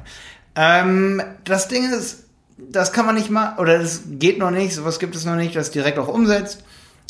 Ähm, 0.56 1.22
das 1.46 1.68
Ding 1.68 1.90
ist, 1.92 2.26
das 2.70 2.94
kann 2.94 3.06
man 3.06 3.16
nicht 3.16 3.30
mal, 3.30 3.58
oder 3.58 3.80
das 3.80 4.04
geht 4.12 4.38
noch 4.38 4.52
nicht, 4.52 4.74
sowas 4.74 5.00
gibt 5.00 5.16
es 5.16 5.26
noch 5.26 5.36
nicht, 5.36 5.56
das 5.56 5.72
direkt 5.72 5.98
auch 6.00 6.08
umsetzt. 6.08 6.64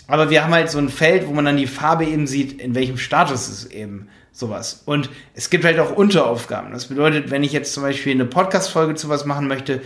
Aber 0.08 0.30
wir 0.30 0.44
haben 0.44 0.54
halt 0.54 0.70
so 0.70 0.78
ein 0.78 0.90
Feld, 0.90 1.28
wo 1.28 1.32
man 1.32 1.46
dann 1.46 1.58
die 1.58 1.68
Farbe 1.68 2.06
eben 2.06 2.28
sieht, 2.28 2.60
in 2.62 2.76
welchem 2.76 2.98
Status 2.98 3.48
es 3.48 3.66
eben 3.66 4.08
sowas. 4.32 4.82
Und 4.86 5.10
es 5.36 5.50
gibt 5.50 5.64
halt 5.64 5.80
auch 5.80 5.96
Unteraufgaben. 5.96 6.72
Das 6.72 6.88
bedeutet, 6.88 7.32
wenn 7.32 7.44
ich 7.44 7.54
jetzt 7.54 7.74
zum 7.74 7.84
Beispiel 7.84 8.14
eine 8.14 8.26
Podcast-Folge 8.26 8.96
zu 8.96 9.10
was 9.10 9.26
machen 9.26 9.48
möchte, 9.48 9.82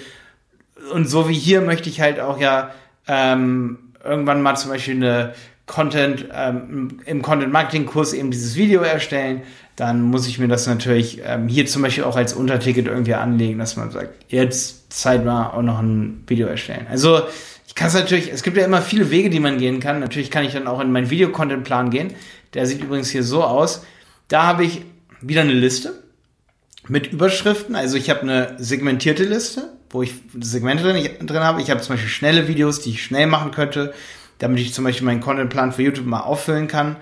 und 0.92 1.10
so 1.10 1.28
wie 1.30 1.34
hier 1.34 1.62
möchte 1.62 1.90
ich 1.90 2.02
halt 2.02 2.20
auch 2.20 2.40
ja 2.40 2.72
ähm, 3.08 3.94
irgendwann 4.04 4.42
mal 4.42 4.56
zum 4.56 4.72
Beispiel 4.72 4.96
eine 4.96 5.34
Content, 5.68 6.26
ähm, 6.34 7.00
im 7.06 7.22
Content-Marketing-Kurs 7.22 8.14
eben 8.14 8.32
dieses 8.32 8.56
Video 8.56 8.82
erstellen, 8.82 9.42
dann 9.76 10.02
muss 10.02 10.28
ich 10.28 10.40
mir 10.40 10.48
das 10.48 10.68
natürlich 10.68 11.22
ähm, 11.26 11.48
hier 11.48 11.66
zum 11.66 11.82
Beispiel 11.82 12.04
auch 12.04 12.16
als 12.16 12.34
Unterticket 12.34 12.88
irgendwie 12.88 13.16
anlegen, 13.16 13.60
dass 13.60 13.76
man 13.76 13.92
sagt, 13.92 14.32
jetzt 14.32 14.94
Zeit 14.94 15.26
mal 15.26 15.50
auch 15.50 15.64
noch 15.64 15.80
ein 15.80 16.24
Video 16.28 16.48
erstellen. 16.48 16.86
Also 16.90 17.22
ich 17.68 17.76
kann 17.76 17.88
es 17.88 17.94
natürlich, 17.96 18.32
es 18.32 18.44
gibt 18.44 18.58
ja 18.58 18.64
immer 18.64 18.82
viele 18.82 19.12
Wege, 19.12 19.30
die 19.30 19.40
man 19.40 19.58
gehen 19.58 19.80
kann. 19.80 20.00
Natürlich 20.00 20.32
kann 20.32 20.46
ich 20.46 20.54
dann 20.54 20.68
auch 20.68 20.80
in 20.80 20.92
meinen 20.92 21.10
Videocontent-Plan 21.10 21.90
gehen. 21.90 22.14
Der 22.54 22.68
sieht 22.68 22.82
übrigens 22.82 23.10
hier 23.10 23.24
so 23.24 23.44
aus. 23.44 23.84
Da 24.28 24.44
habe 24.44 24.64
ich 24.64 24.84
wieder 25.20 25.42
eine 25.42 25.54
Liste 25.54 25.94
mit 26.88 27.12
Überschriften. 27.12 27.76
Also 27.76 27.98
ich 27.98 28.10
habe 28.10 28.22
eine 28.22 28.56
segmentierte 28.58 29.24
Liste, 29.24 29.74
wo 29.90 30.04
ich 30.04 30.14
Segmente 30.40 30.84
drin, 30.84 31.28
drin 31.28 31.44
habe. 31.44 31.62
Ich 31.62 31.70
habe 31.70 31.82
zum 31.82 31.96
Beispiel 31.96 32.10
schnelle 32.10 32.48
Videos, 32.48 32.80
die 32.80 32.92
ich 32.92 33.04
schnell 33.04 33.28
machen 33.28 33.52
könnte, 33.52 33.94
damit 34.40 34.60
ich 34.60 34.74
zum 34.74 34.84
Beispiel 34.84 35.06
meinen 35.06 35.22
Contentplan 35.22 35.72
für 35.72 35.84
YouTube 35.84 36.06
mal 36.06 36.22
auffüllen 36.22 36.68
kann. 36.68 36.98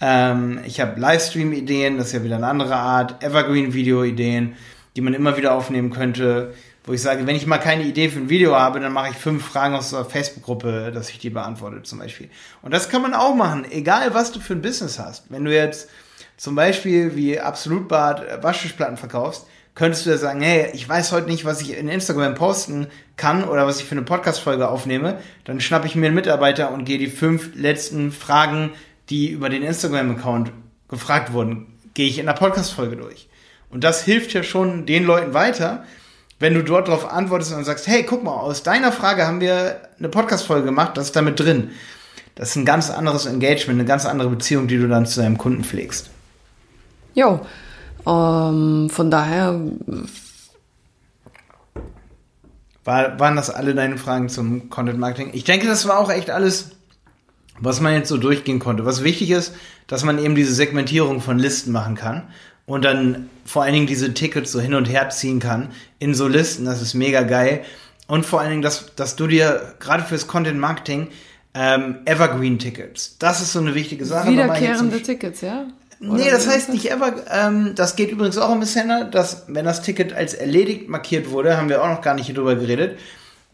Ähm, 0.00 0.60
ich 0.64 0.80
habe 0.80 1.00
Livestream-Ideen, 1.00 1.98
das 1.98 2.08
ist 2.08 2.12
ja 2.12 2.24
wieder 2.24 2.36
eine 2.36 2.46
andere 2.46 2.76
Art. 2.76 3.22
Evergreen-Video-Ideen, 3.22 4.54
die 4.96 5.00
man 5.00 5.14
immer 5.14 5.36
wieder 5.36 5.52
aufnehmen 5.52 5.90
könnte. 5.90 6.54
Wo 6.84 6.94
ich 6.94 7.02
sage, 7.02 7.26
wenn 7.26 7.36
ich 7.36 7.46
mal 7.46 7.58
keine 7.58 7.82
Idee 7.84 8.08
für 8.08 8.18
ein 8.18 8.30
Video 8.30 8.56
habe, 8.56 8.80
dann 8.80 8.94
mache 8.94 9.10
ich 9.10 9.16
fünf 9.16 9.44
Fragen 9.44 9.74
aus 9.74 9.90
der 9.90 10.06
Facebook-Gruppe, 10.06 10.90
dass 10.92 11.10
ich 11.10 11.18
die 11.18 11.28
beantworte 11.28 11.82
zum 11.82 11.98
Beispiel. 11.98 12.30
Und 12.62 12.72
das 12.72 12.88
kann 12.88 13.02
man 13.02 13.12
auch 13.12 13.34
machen, 13.34 13.66
egal 13.70 14.14
was 14.14 14.32
du 14.32 14.40
für 14.40 14.54
ein 14.54 14.62
Business 14.62 14.98
hast. 14.98 15.30
Wenn 15.30 15.44
du 15.44 15.54
jetzt 15.54 15.90
zum 16.38 16.54
Beispiel 16.54 17.14
wie 17.14 17.38
Absolutbad 17.38 18.42
Waschtischplatten 18.42 18.96
verkaufst, 18.96 19.46
könntest 19.78 20.06
du 20.06 20.10
ja 20.10 20.16
sagen, 20.16 20.40
hey, 20.40 20.70
ich 20.72 20.88
weiß 20.88 21.12
heute 21.12 21.28
nicht, 21.28 21.44
was 21.44 21.60
ich 21.60 21.78
in 21.78 21.88
Instagram 21.88 22.34
posten 22.34 22.88
kann 23.16 23.44
oder 23.44 23.64
was 23.64 23.78
ich 23.78 23.86
für 23.86 23.92
eine 23.92 24.02
Podcast-Folge 24.02 24.68
aufnehme, 24.68 25.20
dann 25.44 25.60
schnappe 25.60 25.86
ich 25.86 25.94
mir 25.94 26.06
einen 26.06 26.16
Mitarbeiter 26.16 26.72
und 26.72 26.84
gehe 26.84 26.98
die 26.98 27.06
fünf 27.06 27.54
letzten 27.54 28.10
Fragen, 28.10 28.72
die 29.08 29.30
über 29.30 29.48
den 29.48 29.62
Instagram-Account 29.62 30.50
gefragt 30.88 31.32
wurden, 31.32 31.78
gehe 31.94 32.08
ich 32.08 32.18
in 32.18 32.26
der 32.26 32.32
Podcast-Folge 32.32 32.96
durch. 32.96 33.28
Und 33.70 33.84
das 33.84 34.02
hilft 34.02 34.32
ja 34.32 34.42
schon 34.42 34.84
den 34.84 35.04
Leuten 35.04 35.32
weiter, 35.32 35.84
wenn 36.40 36.54
du 36.54 36.64
dort 36.64 36.88
darauf 36.88 37.08
antwortest 37.08 37.52
und 37.52 37.62
sagst, 37.62 37.86
hey, 37.86 38.02
guck 38.02 38.24
mal, 38.24 38.34
aus 38.34 38.64
deiner 38.64 38.90
Frage 38.90 39.28
haben 39.28 39.40
wir 39.40 39.80
eine 39.96 40.08
Podcast-Folge 40.08 40.64
gemacht, 40.64 40.96
das 40.96 41.06
ist 41.06 41.16
damit 41.16 41.38
drin. 41.38 41.70
Das 42.34 42.50
ist 42.50 42.56
ein 42.56 42.64
ganz 42.64 42.90
anderes 42.90 43.26
Engagement, 43.26 43.78
eine 43.78 43.88
ganz 43.88 44.06
andere 44.06 44.28
Beziehung, 44.28 44.66
die 44.66 44.78
du 44.78 44.88
dann 44.88 45.06
zu 45.06 45.20
deinem 45.20 45.38
Kunden 45.38 45.62
pflegst. 45.62 46.10
Jo, 47.14 47.46
ähm, 48.06 48.90
von 48.90 49.10
daher. 49.10 49.60
War, 52.84 53.20
waren 53.20 53.36
das 53.36 53.50
alle 53.50 53.74
deine 53.74 53.98
Fragen 53.98 54.28
zum 54.28 54.70
Content 54.70 54.98
Marketing? 54.98 55.30
Ich 55.34 55.44
denke, 55.44 55.66
das 55.66 55.86
war 55.86 55.98
auch 55.98 56.10
echt 56.10 56.30
alles, 56.30 56.70
was 57.58 57.80
man 57.80 57.92
jetzt 57.92 58.08
so 58.08 58.16
durchgehen 58.16 58.60
konnte. 58.60 58.84
Was 58.84 59.04
wichtig 59.04 59.30
ist, 59.30 59.54
dass 59.86 60.04
man 60.04 60.18
eben 60.18 60.34
diese 60.34 60.54
Segmentierung 60.54 61.20
von 61.20 61.38
Listen 61.38 61.72
machen 61.72 61.96
kann 61.96 62.28
und 62.66 62.84
dann 62.84 63.28
vor 63.44 63.62
allen 63.62 63.72
Dingen 63.72 63.86
diese 63.86 64.14
Tickets 64.14 64.52
so 64.52 64.60
hin 64.60 64.74
und 64.74 64.86
her 64.86 65.10
ziehen 65.10 65.40
kann 65.40 65.70
in 65.98 66.14
so 66.14 66.28
Listen. 66.28 66.64
Das 66.64 66.80
ist 66.82 66.94
mega 66.94 67.22
geil. 67.22 67.64
Und 68.06 68.24
vor 68.24 68.40
allen 68.40 68.50
Dingen, 68.50 68.62
dass, 68.62 68.94
dass 68.94 69.16
du 69.16 69.26
dir 69.26 69.74
gerade 69.80 70.02
fürs 70.02 70.26
Content 70.26 70.58
Marketing 70.58 71.08
ähm, 71.54 71.98
Evergreen 72.04 72.58
Tickets, 72.58 73.16
das 73.18 73.42
ist 73.42 73.52
so 73.52 73.58
eine 73.58 73.74
wichtige 73.74 74.04
Sache. 74.04 74.30
Wiederkehrende 74.30 75.02
Tickets, 75.02 75.40
ja? 75.40 75.66
Nee, 76.00 76.30
das 76.30 76.46
heißt 76.46 76.68
nicht 76.68 76.90
ever. 76.90 77.14
Ähm, 77.30 77.72
das 77.74 77.96
geht 77.96 78.10
übrigens 78.10 78.38
auch 78.38 78.52
im 78.52 78.62
Sender, 78.62 79.04
dass 79.04 79.44
wenn 79.48 79.64
das 79.64 79.82
Ticket 79.82 80.12
als 80.12 80.34
erledigt 80.34 80.88
markiert 80.88 81.30
wurde, 81.30 81.56
haben 81.56 81.68
wir 81.68 81.82
auch 81.82 81.88
noch 81.88 82.02
gar 82.02 82.14
nicht 82.14 82.26
hier 82.26 82.34
drüber 82.34 82.54
geredet. 82.54 82.98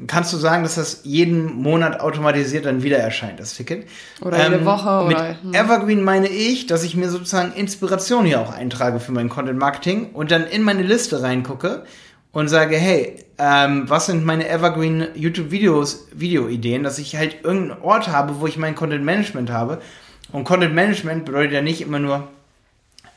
Kannst 0.08 0.32
du 0.32 0.36
sagen, 0.36 0.64
dass 0.64 0.74
das 0.74 1.00
jeden 1.04 1.54
Monat 1.54 2.00
automatisiert 2.00 2.66
dann 2.66 2.82
wieder 2.82 2.98
erscheint, 2.98 3.38
das 3.38 3.54
Ticket? 3.54 3.86
Oder 4.20 4.42
jede 4.42 4.56
ähm, 4.56 4.64
Woche 4.64 5.06
mit 5.06 5.16
oder. 5.16 5.36
Hm. 5.40 5.54
Evergreen 5.54 6.02
meine 6.02 6.28
ich, 6.28 6.66
dass 6.66 6.82
ich 6.82 6.96
mir 6.96 7.08
sozusagen 7.08 7.52
Inspiration 7.52 8.24
hier 8.24 8.40
auch 8.40 8.52
eintrage 8.52 8.98
für 8.98 9.12
mein 9.12 9.28
Content 9.28 9.58
Marketing 9.58 10.10
und 10.12 10.32
dann 10.32 10.48
in 10.48 10.62
meine 10.62 10.82
Liste 10.82 11.22
reingucke 11.22 11.84
und 12.32 12.48
sage, 12.48 12.76
hey, 12.76 13.24
ähm, 13.38 13.84
was 13.88 14.06
sind 14.06 14.24
meine 14.24 14.48
Evergreen 14.48 15.06
YouTube 15.14 15.52
Videos, 15.52 16.08
Videoideen, 16.12 16.82
dass 16.82 16.98
ich 16.98 17.14
halt 17.14 17.44
irgendeinen 17.44 17.80
Ort 17.82 18.08
habe, 18.08 18.40
wo 18.40 18.48
ich 18.48 18.58
mein 18.58 18.74
Content 18.74 19.04
Management 19.04 19.50
habe 19.50 19.78
und 20.34 20.42
Content 20.42 20.74
Management 20.74 21.26
bedeutet 21.26 21.52
ja 21.52 21.62
nicht 21.62 21.80
immer 21.80 22.00
nur 22.00 22.26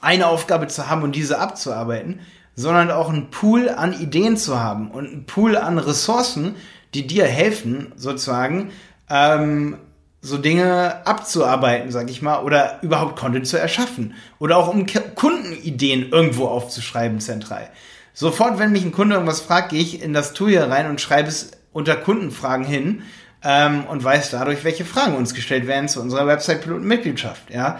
eine 0.02 0.28
Aufgabe 0.28 0.68
zu 0.68 0.88
haben 0.88 1.02
und 1.02 1.16
diese 1.16 1.40
abzuarbeiten, 1.40 2.20
sondern 2.56 2.92
auch 2.92 3.10
einen 3.10 3.32
Pool 3.32 3.70
an 3.70 4.00
Ideen 4.00 4.38
zu 4.38 4.60
haben 4.60 4.92
und 4.92 5.08
einen 5.08 5.26
Pool 5.26 5.58
an 5.58 5.80
Ressourcen, 5.80 6.54
die 6.94 7.08
dir 7.08 7.26
helfen, 7.26 7.92
sozusagen, 7.96 8.70
ähm, 9.10 9.78
so 10.22 10.38
Dinge 10.38 11.08
abzuarbeiten, 11.08 11.90
sag 11.90 12.12
ich 12.12 12.22
mal, 12.22 12.44
oder 12.44 12.84
überhaupt 12.84 13.18
Content 13.18 13.48
zu 13.48 13.60
erschaffen. 13.60 14.14
Oder 14.38 14.58
auch 14.58 14.68
um 14.68 14.86
Kundenideen 15.16 16.10
irgendwo 16.12 16.46
aufzuschreiben, 16.46 17.20
zentral. 17.20 17.68
Sofort, 18.14 18.60
wenn 18.60 18.72
mich 18.72 18.86
ein 18.86 18.92
Kunde 18.92 19.16
irgendwas 19.16 19.42
fragt, 19.42 19.70
gehe 19.70 19.82
ich 19.82 20.04
in 20.04 20.14
das 20.14 20.34
Tool 20.34 20.52
hier 20.52 20.70
rein 20.70 20.88
und 20.88 21.02
schreibe 21.02 21.30
es 21.30 21.50
unter 21.74 21.96
Kundenfragen 21.96 22.66
hin 22.68 23.02
ähm, 23.44 23.86
und 23.86 24.03
weiß 24.03 24.32
dadurch, 24.32 24.63
welche 24.63 24.86
Fragen 24.86 25.15
uns 25.15 25.34
gestellt 25.34 25.67
werden 25.67 25.88
zu 25.88 26.02
unserer 26.02 26.28
Website-Piloten-Mitgliedschaft, 26.28 27.50
ja. 27.50 27.80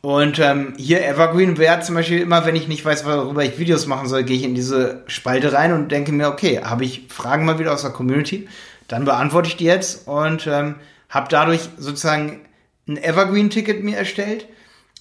Und 0.00 0.40
ähm, 0.40 0.74
hier 0.76 1.06
Evergreen 1.06 1.58
wäre 1.58 1.80
zum 1.80 1.94
Beispiel 1.94 2.20
immer, 2.20 2.44
wenn 2.44 2.56
ich 2.56 2.66
nicht 2.66 2.84
weiß, 2.84 3.04
worüber 3.04 3.44
ich 3.44 3.60
Videos 3.60 3.86
machen 3.86 4.08
soll, 4.08 4.24
gehe 4.24 4.36
ich 4.36 4.42
in 4.42 4.56
diese 4.56 5.04
Spalte 5.06 5.52
rein 5.52 5.72
und 5.72 5.92
denke 5.92 6.10
mir, 6.10 6.28
okay, 6.28 6.60
habe 6.64 6.84
ich 6.84 7.06
Fragen 7.08 7.44
mal 7.44 7.60
wieder 7.60 7.72
aus 7.72 7.82
der 7.82 7.92
Community, 7.92 8.48
dann 8.88 9.04
beantworte 9.04 9.48
ich 9.48 9.56
die 9.56 9.64
jetzt 9.64 10.08
und 10.08 10.48
ähm, 10.48 10.74
habe 11.08 11.28
dadurch 11.30 11.68
sozusagen 11.76 12.40
ein 12.88 12.96
Evergreen-Ticket 12.96 13.84
mir 13.84 13.96
erstellt 13.96 14.48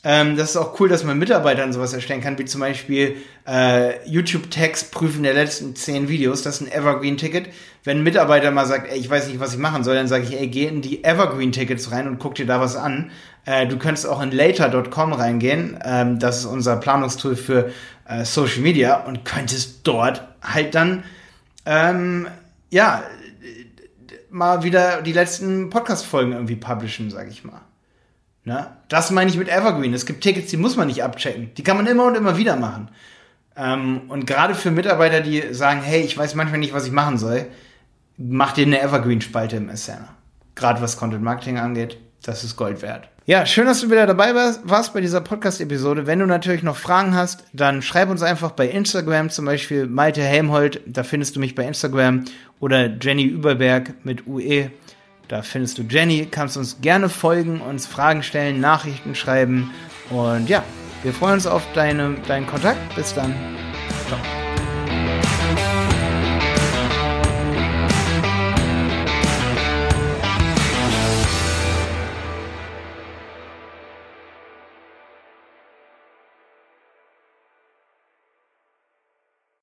ähm, 0.03 0.35
das 0.35 0.51
ist 0.51 0.57
auch 0.57 0.79
cool, 0.79 0.89
dass 0.89 1.03
man 1.03 1.19
Mitarbeitern 1.19 1.73
sowas 1.73 1.93
erstellen 1.93 2.21
kann, 2.21 2.37
wie 2.39 2.45
zum 2.45 2.61
Beispiel 2.61 3.17
äh, 3.47 4.07
YouTube-Text 4.09 4.91
prüfen 4.91 5.21
der 5.21 5.35
letzten 5.35 5.75
zehn 5.75 6.09
Videos. 6.09 6.41
Das 6.41 6.55
ist 6.55 6.61
ein 6.61 6.71
Evergreen-Ticket. 6.71 7.49
Wenn 7.83 7.97
ein 7.97 8.03
Mitarbeiter 8.03 8.49
mal 8.49 8.65
sagt, 8.65 8.91
ey, 8.91 8.97
ich 8.97 9.09
weiß 9.09 9.27
nicht, 9.27 9.39
was 9.39 9.53
ich 9.53 9.59
machen 9.59 9.83
soll, 9.83 9.95
dann 9.95 10.07
sage 10.07 10.23
ich, 10.23 10.39
ey, 10.39 10.47
geh 10.47 10.65
in 10.65 10.81
die 10.81 11.03
Evergreen-Tickets 11.03 11.91
rein 11.91 12.07
und 12.07 12.17
guck 12.17 12.33
dir 12.33 12.47
da 12.47 12.59
was 12.59 12.75
an. 12.75 13.11
Äh, 13.45 13.67
du 13.67 13.77
könntest 13.77 14.07
auch 14.07 14.21
in 14.21 14.31
later.com 14.31 15.13
reingehen. 15.13 15.77
Ähm, 15.83 16.17
das 16.17 16.39
ist 16.39 16.45
unser 16.45 16.77
Planungstool 16.77 17.35
für 17.35 17.71
äh, 18.07 18.25
Social 18.25 18.61
Media 18.61 19.03
und 19.03 19.23
könntest 19.23 19.81
dort 19.83 20.27
halt 20.41 20.73
dann, 20.73 21.03
ähm, 21.67 22.27
ja, 22.71 23.03
mal 24.31 24.63
wieder 24.63 25.03
die 25.03 25.13
letzten 25.13 25.69
Podcast-Folgen 25.69 26.31
irgendwie 26.31 26.55
publishen, 26.55 27.11
sag 27.11 27.29
ich 27.29 27.43
mal. 27.43 27.61
Ne? 28.43 28.67
Das 28.87 29.11
meine 29.11 29.29
ich 29.29 29.37
mit 29.37 29.49
Evergreen. 29.49 29.93
Es 29.93 30.05
gibt 30.05 30.21
Tickets, 30.23 30.49
die 30.49 30.57
muss 30.57 30.75
man 30.75 30.87
nicht 30.87 31.03
abchecken. 31.03 31.53
Die 31.55 31.63
kann 31.63 31.77
man 31.77 31.87
immer 31.87 32.05
und 32.05 32.15
immer 32.15 32.37
wieder 32.37 32.55
machen. 32.55 32.89
Ähm, 33.55 34.01
und 34.07 34.25
gerade 34.25 34.55
für 34.55 34.71
Mitarbeiter, 34.71 35.21
die 35.21 35.53
sagen, 35.53 35.81
hey, 35.81 36.01
ich 36.01 36.17
weiß 36.17 36.35
manchmal 36.35 36.59
nicht, 36.59 36.73
was 36.73 36.85
ich 36.85 36.91
machen 36.91 37.17
soll, 37.17 37.47
macht 38.17 38.57
dir 38.57 38.65
eine 38.65 38.81
Evergreen-Spalte 38.81 39.57
im 39.57 39.69
Asana. 39.69 40.09
Gerade 40.55 40.81
was 40.81 40.97
Content 40.97 41.23
Marketing 41.23 41.57
angeht, 41.57 41.97
das 42.23 42.43
ist 42.43 42.55
Gold 42.55 42.81
wert. 42.81 43.09
Ja, 43.25 43.45
schön, 43.45 43.65
dass 43.65 43.81
du 43.81 43.91
wieder 43.91 44.07
dabei 44.07 44.33
warst 44.63 44.93
bei 44.93 45.01
dieser 45.01 45.21
Podcast-Episode. 45.21 46.07
Wenn 46.07 46.19
du 46.19 46.25
natürlich 46.25 46.63
noch 46.63 46.75
Fragen 46.75 47.15
hast, 47.15 47.43
dann 47.53 47.83
schreib 47.83 48.09
uns 48.09 48.23
einfach 48.23 48.51
bei 48.51 48.67
Instagram, 48.67 49.29
zum 49.29 49.45
Beispiel 49.45 49.85
Malte 49.85 50.23
Helmholt, 50.23 50.81
da 50.87 51.03
findest 51.03 51.35
du 51.35 51.39
mich 51.39 51.53
bei 51.53 51.63
Instagram, 51.65 52.25
oder 52.59 52.87
Jenny 52.87 53.25
Überberg 53.25 53.93
mit 54.03 54.25
UE. 54.25 54.71
Da 55.31 55.41
findest 55.43 55.77
du 55.77 55.83
Jenny, 55.83 56.27
kannst 56.29 56.57
uns 56.57 56.81
gerne 56.81 57.07
folgen, 57.07 57.61
uns 57.61 57.87
Fragen 57.87 58.21
stellen, 58.21 58.59
Nachrichten 58.59 59.15
schreiben. 59.15 59.71
Und 60.09 60.49
ja, 60.49 60.61
wir 61.03 61.13
freuen 61.13 61.35
uns 61.35 61.47
auf 61.47 61.63
deine, 61.73 62.15
deinen 62.27 62.45
Kontakt. 62.45 62.95
Bis 62.95 63.13
dann. 63.13 63.33
Ciao. 64.09 64.40